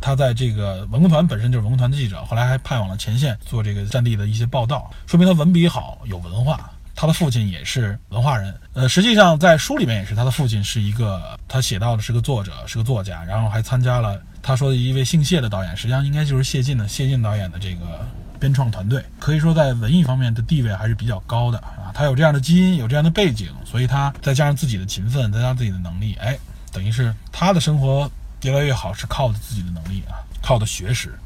[0.00, 6.70] 他在这个文工团本身就是文工团的记者，后来还派往了前线做这个战地的一些报道，说明他文笔好，有文化。
[7.00, 18.04] 他的父亲也是文化人，呃，实际上在书里面也是，他的父亲是一个，他写到的是个作者，是个作家，然后还参加了他说的一位姓谢的导演，实际上应该就是谢晋的谢晋导演的这个
[18.40, 21.94] 编创团队，可以说在文艺方面的地位还是比较高的啊。
[21.94, 26.36] 他有这样的基因，有这样的背景，所以他再加上自己的勤奋，再加上自己的能力，哎，
[26.72, 28.10] 等于是他的生活
[28.42, 31.16] 越来越好，是靠着自己的能力啊，靠的学识。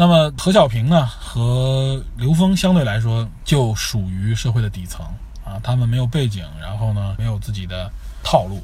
[0.00, 5.04] 那么何小平呢，和刘峰相对来说就属于社会的底层
[5.44, 7.92] 啊，他们没有背景，然后呢没有自己的
[8.22, 8.62] 套路，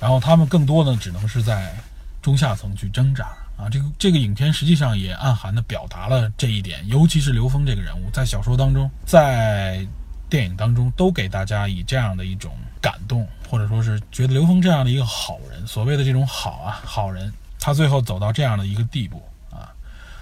[0.00, 1.76] 然后他们更多呢只能是在
[2.22, 3.26] 中下层去挣扎
[3.58, 3.68] 啊。
[3.70, 9.86] 这个这个影片实际上也暗含的表达了这一点，尤其是刘峰这个人物，在小说当中，在
[10.30, 17.30] 电影当中都给大家以这样的一种感动，或者说是觉得刘峰这样的一个好人，所谓的这种好啊好人，
[17.60, 19.22] 他最后走到这样的一个地步。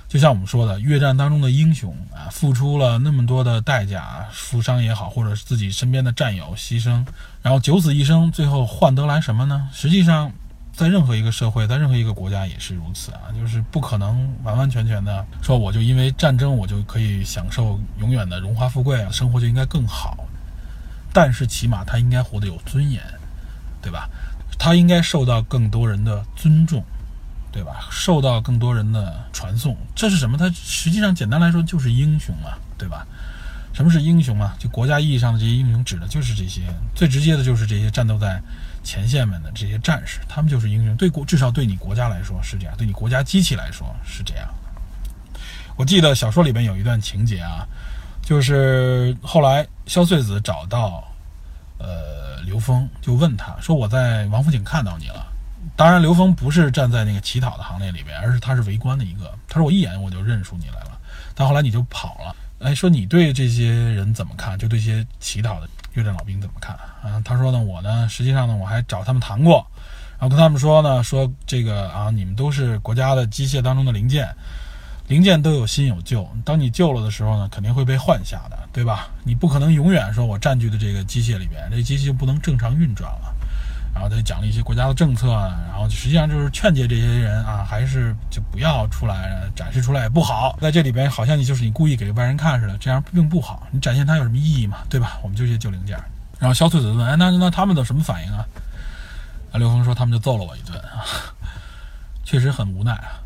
[0.09, 7.05] 就像我们说的，越战当中的英雄啊，付出了那么多的代价，负伤也好，或者是自己身边的战友牺牲，
[7.43, 9.69] 然后九死一生，最后换得来什么呢？
[9.73, 10.31] 实际上，
[10.73, 20.17] 在任何一个社会，在任何一个国家也是如此啊，就是不可能完完全全的说，我就因为战争，我就可以享受永远的荣华富贵啊，生活就应该更好。
[21.13, 23.03] 但是起码他应该活得有尊严，
[23.83, 24.09] 对吧？
[24.59, 26.83] 他应该受到更多人的尊重。
[27.57, 27.89] 对吧？
[27.91, 30.37] 受到更多人的传颂，这是什么？
[30.37, 33.07] 它实际上简单来说就是英雄嘛，对吧？
[33.73, 34.55] 什么是英雄啊？
[34.59, 38.39] 就国家意义上的这些英雄，指的就是这些最直接的，就是这些战斗在
[38.85, 40.95] 前线们的这些战士，他们就是英雄。
[40.97, 44.47] 对国，至少对你国家来说是这样，对你国家机器来说是这样。
[45.77, 47.67] 我记得小说里边有一段情节啊，
[48.21, 51.03] 就是后来萧穗子找到
[51.79, 55.27] 呃刘峰，就问他说：“我在王府井看到你了。”
[55.77, 59.31] 当然，刘峰不是站在那个乞讨的行列里边，而是他是围观的一个。
[59.47, 60.99] 他说：“我一眼我就认出你来了。”
[61.37, 62.35] 但后来你就跑了。
[62.61, 64.59] 哎，说你对这些人怎么看？
[64.59, 66.75] 就对这些乞讨的越战老兵怎么看？
[67.03, 69.67] 啊，他说呢，我呢，实际上呢，我还找他们谈过，
[70.19, 74.27] 然后跟他们说呢，说这个啊，你们都是国家的机械当中的零件，
[75.09, 76.27] 零件都有新有旧。
[76.43, 79.11] 当你旧了的时候呢，肯定会被换下的，对吧？
[79.25, 83.36] 你不可能永远说我占据的这个机械里边，这机器就不能正常运转了。
[83.97, 85.29] 然后他就讲了一些国家的政策，
[85.71, 90.55] 然后实际上就是劝诫这些人啊，还是就不要出来展示出来也不好。
[90.61, 93.67] 在这里边，好像你就是你故意给外人看似的，这样并不好。
[93.71, 94.81] 你展现它有什么意义嘛？
[94.91, 95.19] 对吧？
[95.23, 95.99] 我们就些旧零件。
[96.39, 98.45] 然后肖翠子问：“哎，那那他们的什么反应啊？”
[99.51, 101.01] 啊，刘峰说：“他们就揍了我一顿啊，
[102.23, 103.17] 确实很无奈啊。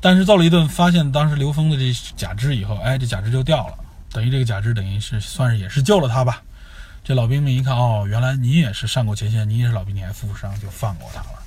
[0.00, 3.74] 但是揍了一顿，发现当时刘峰的这假肢以后，哎，这假肢就掉了，
[4.12, 6.40] 等于这个假肢等于是算是也是救了他吧。”
[7.04, 11.42] 这老兵们一看，哦，原来你也是上过前线，你也是老兵，你还负伤，就放过他了。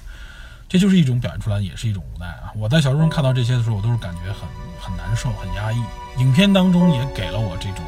[0.68, 2.52] 这就是一种表现出来，也是一种无奈啊。
[2.58, 4.50] 我在小说中看到这些的时候，我都是感觉很
[4.82, 5.78] 很难受，很压抑。
[6.20, 7.86] 影片当中也给了我这种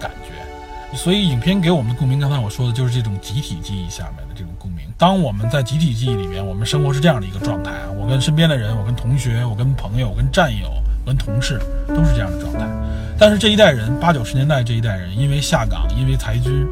[0.00, 4.86] 感觉，所以影片给我们的共鸣，刚才我说的就是这种集体记忆下面的这种共鸣。
[4.96, 12.66] 当我们在集体记忆里面，我们生活是这样的一个状态啊，我跟身边的人，我跟同学，我跟朋友，我跟战友，跟同事，都是这样的状态。
[13.18, 16.66] 但是这一代人，八九十年代这一代人，因为下岗，因为裁军，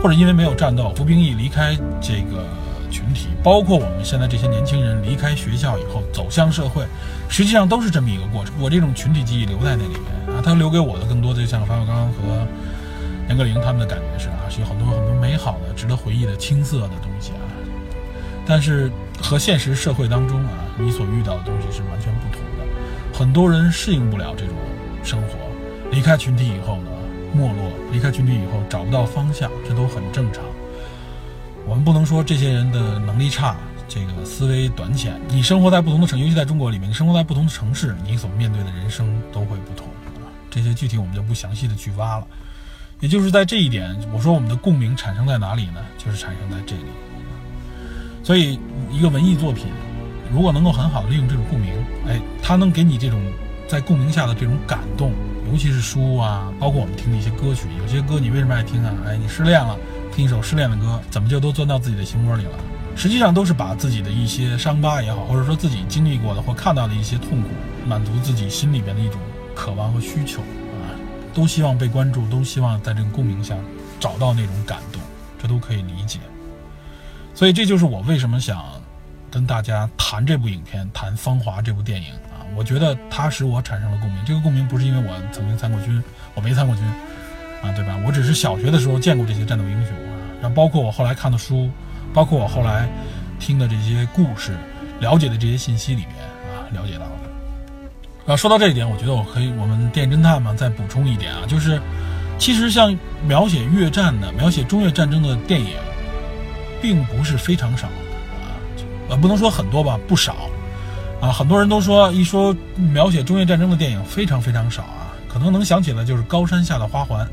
[0.00, 2.46] 或者因为没有战斗，服兵役离开这个
[2.90, 6.84] 群体，包括我们现在这些年轻人离开学校以后走向社会，
[7.28, 8.54] 实际上都是这么一个过程。
[8.60, 12.46] 我这种群体记忆留在那里面啊，它留给我的更多的就像冯小刚和
[13.28, 17.42] 严歌苓他们的感觉是啊，是有很多很多美好的、值得回忆的青涩的东西啊。
[18.46, 18.88] 但是
[19.20, 24.54] 和现实社会当中啊，你所遇到的东西是完全不同的，很多人适应不了这种
[25.02, 25.49] 生活。
[25.90, 26.90] 离开群体以后呢，
[27.32, 30.44] 没落；离开群体以后找不到方向，这都很正常。
[31.66, 33.56] 我们不能说这些人的能力差，
[33.88, 35.20] 这个思维短浅。
[35.28, 39.86] 你生活在不同的城，尤其在中国里面，你生活在不同的城市，你所面对的人生都会不同
[40.16, 40.26] 啊。
[40.50, 42.26] 这些具体我们就不详细的去挖了。
[43.00, 45.80] 也就是在这一点，我说我们的共鸣产生在哪里呢？
[45.98, 46.84] 就是产生在这里。
[48.22, 48.58] 所以，
[48.90, 49.66] 一个文艺作品
[50.32, 51.72] 如果能够很好的利用这种共鸣，
[52.06, 53.20] 哎，它能给你这种
[53.66, 55.12] 在共鸣下的这种感动。
[55.50, 58.94] 尤其是书啊，包括我们听的一些歌曲，有些歌你为什么爱听啊？
[59.04, 59.76] 哎，你失恋了，
[60.14, 62.58] 听一首失恋的歌，怎么就都钻到自己的心窝里了？
[62.94, 67.48] 实际上都是把自己的一些伤疤也好，或者说自己经历过的或看到的一些痛苦，
[67.86, 69.18] 满足自己心里边的一种
[69.54, 70.94] 渴望和需求啊，
[71.34, 73.56] 都希望被关注，都希望在这个共鸣下
[73.98, 75.00] 找到那种感动，
[75.40, 76.20] 这都可以理解。
[77.34, 78.64] 所以这就是我为什么想
[79.30, 82.08] 跟大家谈这部影片，谈《芳华》这部电影。
[82.56, 84.24] 我觉得它使我产生了共鸣。
[84.24, 86.02] 这个共鸣不是因为我曾经参过军，
[86.34, 86.84] 我没参过军，
[87.62, 87.96] 啊，对吧？
[88.06, 91.70] 我只是小学的时候见过这些战斗英雄啊，然后包括我后来看的书，
[92.12, 92.88] 包括我后来
[93.38, 94.56] 听的这些故事，
[95.00, 96.16] 了解的这些信息里面
[96.52, 98.32] 啊，了解到的。
[98.32, 101.80] 啊，说到这一点，我觉得我可以，我们电影侦探嘛，再补充一点啊，就是
[102.38, 102.96] 其实像
[103.26, 105.74] 描写越战的、描写中越战争的电影，
[106.80, 108.60] 并不是非常少啊，
[109.08, 110.48] 呃，不能说很多吧，不少
[111.20, 111.32] 啊。
[111.32, 115.12] 很多人都说，一说描写中越战争的电影，非常非常少啊。
[115.28, 117.26] 可能能想起来就是《高山下的花环》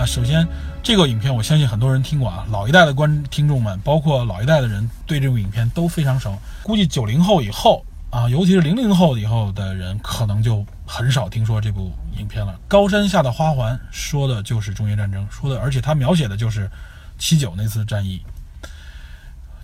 [0.00, 0.06] 啊。
[0.06, 0.46] 首先，
[0.82, 6.36] 这个影片我相信很多人听过啊，老一代的观听众们，包括老一代的人对这部影片都非常熟。
[6.62, 12.52] 估计九零后以后啊，尤其是零零后以后的人，可能就很少听说这部影片了。
[12.68, 16.70] 《高山下的花环》说的就是中越战争，说的而且它描写的就是
[17.18, 18.22] 七九那次战役。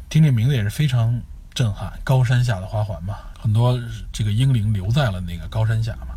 [0.08, 1.18] 听这名字也是非常
[1.54, 3.78] 震撼，《高山下的花环》嘛，很多
[4.12, 6.08] 这个英灵留在了那个高山下嘛。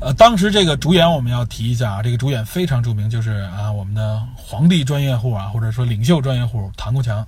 [0.00, 7.26] 呃，当时这个主演我们要提一下啊，这个主演非常著名，就是啊我们的皇帝专业户啊，或者说领袖专业户唐国强，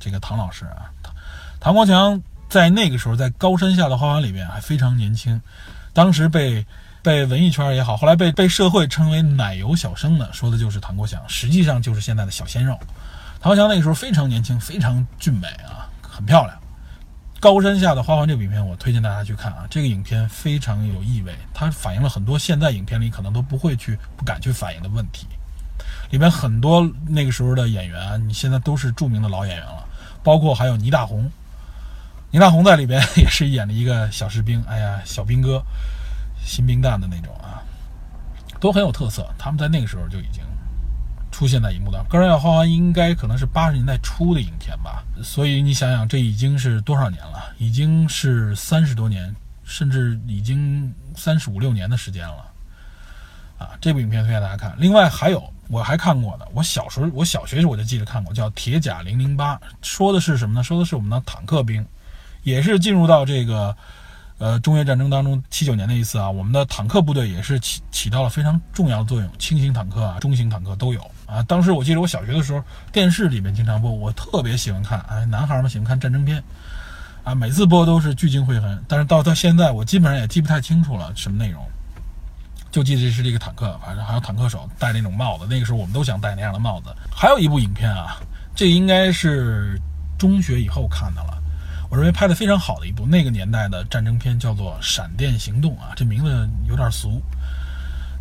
[0.00, 1.14] 这个唐老师啊，唐
[1.60, 5.40] 唐国强在那个时候在《高山下的花环》里面还非常年轻，
[5.92, 6.64] 当时被
[7.02, 12.76] 被文艺圈也好，后来被被社会称为奶油小生的，说的就是唐国强，实际上就是现在的小鲜肉。
[13.40, 16.56] 唐国强那个时候非常年轻，非常俊美啊，很漂亮。
[17.38, 19.66] 《高山下的花环》这部影片，我推荐大家去看啊。
[19.68, 25.26] 这个影片非常有意味，它反映了很多现在影片里可能都不会去、不敢去反映的问题。
[26.10, 29.84] 里面很多那个时候的演员，你现在都是著名的老演员了，
[30.22, 31.30] 包括还有倪大红。
[32.30, 35.62] 倪大红在里边也是演了一个小士兵，哎呀，小兵哥，
[36.42, 37.60] 新兵蛋的那种啊，
[38.60, 39.28] 都很有特色。
[39.36, 40.42] 他们在那个时候就已经。
[41.36, 47.52] 出现在荧幕上，《高山下花》应该可能是八十年代初的影片吧，所以你想想，这已经是多少年了？
[47.58, 52.50] 已经是三十多年，甚至已经三十五六年的时间了。
[53.58, 54.74] 啊，这部影片推荐大家看。
[54.78, 60.62] 另外还有我还看过的，我小时候我小学时我就记得看过，叫《铁甲零零八》，说的是什么呢？
[60.62, 61.84] 说的是我们的坦克兵，
[62.44, 63.76] 也是进入到这个。
[64.38, 71.42] 呃，中越战争当中，七九年那一次啊，我们的坦克部队也是起起到了非常重要的作用，轻型坦克啊、中型坦克都有啊。
[71.44, 72.62] 当时我记得我小学的时候，
[72.92, 76.42] 电视里面经常播，我特别喜欢看，哎，男孩们喜欢看战争片，
[77.24, 78.84] 啊，每次播都是聚精会神。
[78.86, 81.64] 但是到到现在，我基本上也记不太清楚了什么内容，
[82.70, 86.94] 就记得是这个坦克，反正还有坦克手戴那种帽子，那个时候我们都想戴那样的帽子。
[87.10, 88.20] 还有一部影片啊，
[88.54, 89.80] 这应该是
[90.18, 91.35] 中学以后看的了。
[91.88, 97.22] 我认为拍的非常好的一部那个年代的战争片叫做《闪电行动》啊，这名字有点俗，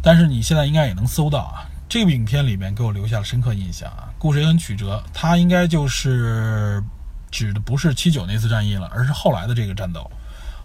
[0.02, 1.66] 但是你现在应该也能搜到啊。
[1.88, 5.04] 这部影片里面给我留下了深刻印象啊，故事也很曲折。
[5.14, 6.84] 它应该就是
[7.30, 10.10] 指的不是七九那次战役了，而是后来的这个战斗，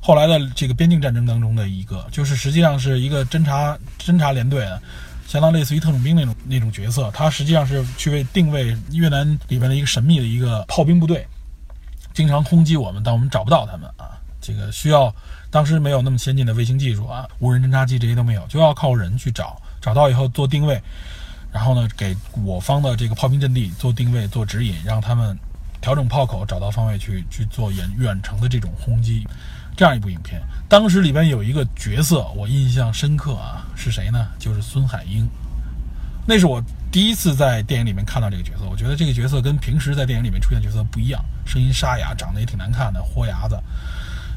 [0.00, 4.66] 后来的这个边境战争当中的一个，就是实际上是一个侦察侦察连队，
[5.26, 7.10] 相当类似于特种兵那种那种角色。
[7.12, 11.26] 他实际上是去为定位越南里面的一个神秘的一个炮兵部队。
[12.12, 14.18] 经常轰击我们，但我们找不到他们啊！
[14.40, 15.14] 这个需要
[15.50, 20.80] 当时没有那么先进的卫星技术啊，无人侦察机这些都没有，就要靠人去找，找到以后做定位，
[21.52, 25.38] 然后呢给我方的这个炮兵阵地做定位、做指引，让他们
[25.80, 29.26] 调整炮口，找到方位去去做远远程的这种轰击。
[29.76, 34.26] 这样一部影片，当时里边有一个角色我印象深刻啊，是谁呢？
[34.38, 35.28] 就是孙海英，
[36.26, 36.62] 那是我。
[36.90, 43.56] 第一次在电影里面看到这个角色，我觉得这个角色跟平时在电影里面出现角色不一样，声音沙哑，长得也挺难看的，豁牙子，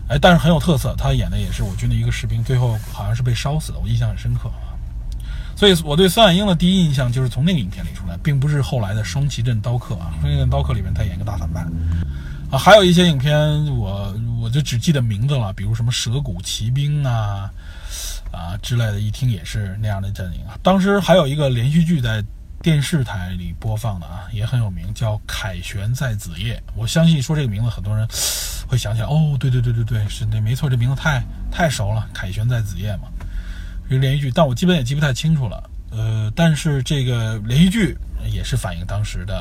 [0.07, 0.93] 哎，但是很有特色。
[0.95, 4.69] 他演的也是我军的一个士兵，最后好像是被烧死的，我印象很深刻啊。
[5.55, 11.61] 所以我对孙海英的第一印象就是从那个影片里出来，并不是后来的《双旗镇刀客》啊，《双旗镇刀客》里面他演一个大反派
[12.51, 12.57] 啊。
[12.57, 13.35] 还有一些影片
[13.75, 17.49] 我我就只记得名字了，比如什么《蛇骨奇兵》啊
[18.31, 20.53] 啊之类的，一听也是那样的阵营啊。
[20.61, 22.23] 当时还有一个连续剧在。
[22.63, 26.55] 电视台里播放的啊，也很有名，叫《凯旋在子夜》。
[26.77, 28.07] 我相信说这个名字，很多人
[28.65, 29.05] 会想起来。
[29.05, 33.09] 哦，对对对对对，是那没错，这名字太太熟了，《凯旋在子夜》嘛，
[33.89, 35.69] 是连续剧，但我基本也记不太清楚了。
[35.91, 37.97] 呃，但是这个连续剧
[38.31, 39.39] 也是反映当时的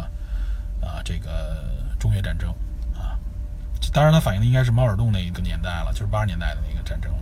[0.80, 1.64] 啊这个
[2.00, 2.50] 中越战争
[2.92, 3.14] 啊，
[3.92, 7.18] 当然它反映的应该是猫耳洞那一个年代了，就是八十年代的那个战争了。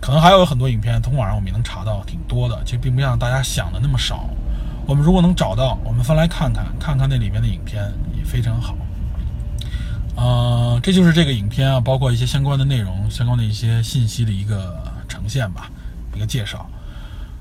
[0.00, 4.30] 可能还有很多影片，从网上我们也能查到挺多的，其实并不像大家想的那么少。
[4.90, 7.80] 我们如果能找到，我们翻来看看，看看那里面的影片
[8.18, 8.76] 也非常好。
[10.16, 15.70] 呃，这就是这个影片啊，包括一些相关的内容、相关的一些信息的一个呈现吧，
[16.12, 16.68] 一个介绍。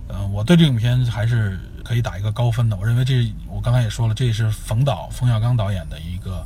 [0.09, 2.77] 呃，我对这影片还是可以打一个高分的。
[2.77, 6.45] 我认为这，我刚才也说了，这是冯导冯小刚导演的一个，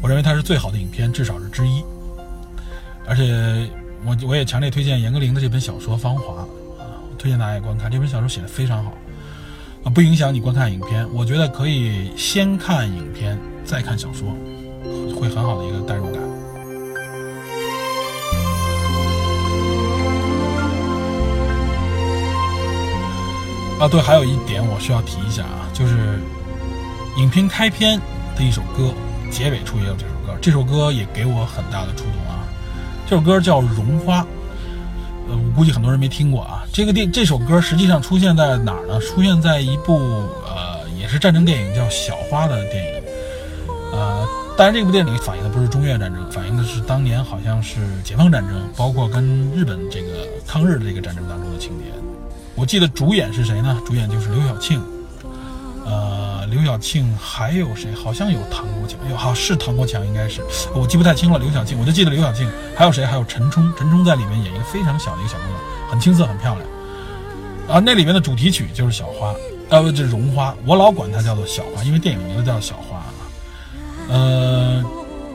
[0.00, 1.84] 我认为他是最好的影片，至少是之一。
[3.06, 3.68] 而且
[4.02, 6.22] 我我也强烈推荐严歌苓的这本小说《芳华》
[6.80, 6.88] 啊，
[7.18, 8.94] 推荐大家也观看这本小说，写的非常好。
[9.84, 11.08] 啊，不影响你观看影片。
[11.14, 14.36] 我觉得可以先看影片，再看小说，
[15.14, 16.22] 会很好的一个代入感。
[23.80, 26.18] 啊，对，还有一点我需要提一下啊，就是
[27.16, 28.00] 影片开篇
[28.36, 28.92] 的一首歌，
[29.30, 32.42] 结尾处也有这首歌，这首歌也给我很大的触动啊。
[33.06, 34.22] 这首歌叫《绒花》，
[35.28, 36.64] 呃，我估计很多人没听过啊。
[36.78, 39.00] 这个电这首歌实际上出现在哪儿呢？
[39.00, 39.98] 出现在一部
[40.46, 43.02] 呃也是战争电影叫《小花》的电影，
[43.92, 44.24] 呃，
[44.56, 51.86] 当然这部电影反映的不是中越战争，反映的是当年好像是解放战争，包括跟日本这个抗日的这个战争当中的情节。
[52.54, 53.76] 我记得主演是谁呢？
[53.84, 54.80] 主演就是刘晓庆，
[55.84, 57.92] 呃，刘晓庆还有谁？
[57.92, 61.40] 好像有唐国强，有好是唐国强，应该是我记不太清了。
[61.40, 63.04] 刘晓庆，我就记得刘晓庆，还有谁？
[63.04, 65.58] 还有陈冲，陈冲在里面演一个非常小的一个小姑娘，
[65.88, 66.68] 很青涩，很漂亮。
[67.68, 69.34] 啊，那里面的主题曲就是小花，
[69.68, 73.12] 呃，不，这绒花，我老管它叫做小花，因为电影名字叫小花啊。
[74.08, 74.84] 呃，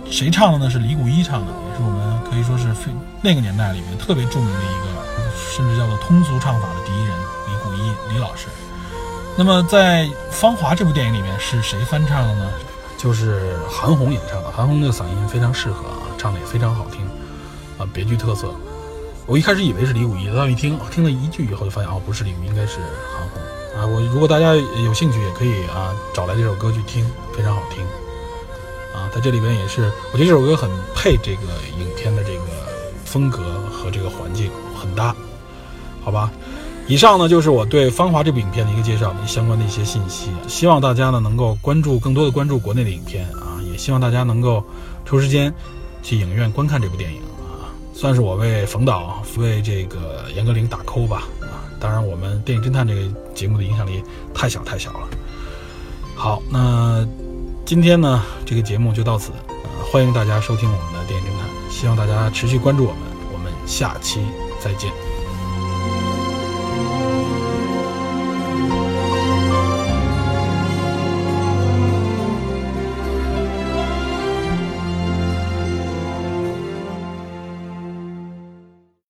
[0.09, 0.69] 谁唱的呢？
[0.69, 2.91] 是李谷一唱的，也是我们可以说是非
[3.21, 7.15] 那个年代里面特别著名的一个，甚至叫做通俗唱法的第一人，
[7.47, 8.47] 李谷一李老师。
[9.37, 12.51] 那么在《芳华》这部电影里面是谁翻唱的呢？
[12.97, 14.49] 就是韩红演唱的。
[14.49, 17.01] 韩红的嗓音非常适合啊，唱的也非常好听，
[17.77, 18.53] 啊，别具特色。
[19.25, 22.79] 我一开始以为是李谷一，到一听，听了一句以后就发现哦，不是李谷一，应该是
[23.11, 23.41] 韩红
[23.79, 23.85] 啊。
[23.85, 27.83] 我如果大家有兴趣，也可以啊找来这首歌去听，非常好听。
[28.93, 31.43] 啊，在这里边也是，我觉得这首歌很配这个
[31.79, 32.41] 影片的这个
[33.05, 35.15] 风格和这个环境，很搭，
[36.03, 36.29] 好吧？
[36.85, 40.31] 以上呢就是我对《芳华》这部影片的一个介绍，相关的一些信息。
[40.49, 44.61] 希望大家呢能够关注更多的关注国内的影片啊，也希望大家能够
[45.05, 45.51] 抽时间
[46.03, 47.21] 去影院观看这部电影，
[48.03, 51.63] 算是我为冯导、为这个严歌苓打 call 吧啊。
[51.79, 53.01] 当然，我们电影侦探这个
[53.33, 55.07] 节目的影响力太小太小了。
[56.13, 57.07] 好，那
[57.65, 62.99] 今天呢这个节目就到此，呃，欢迎大家收听我们的电影侦探，希望大家持续关注我们，
[63.31, 64.19] 我们下期
[64.59, 64.91] 再见。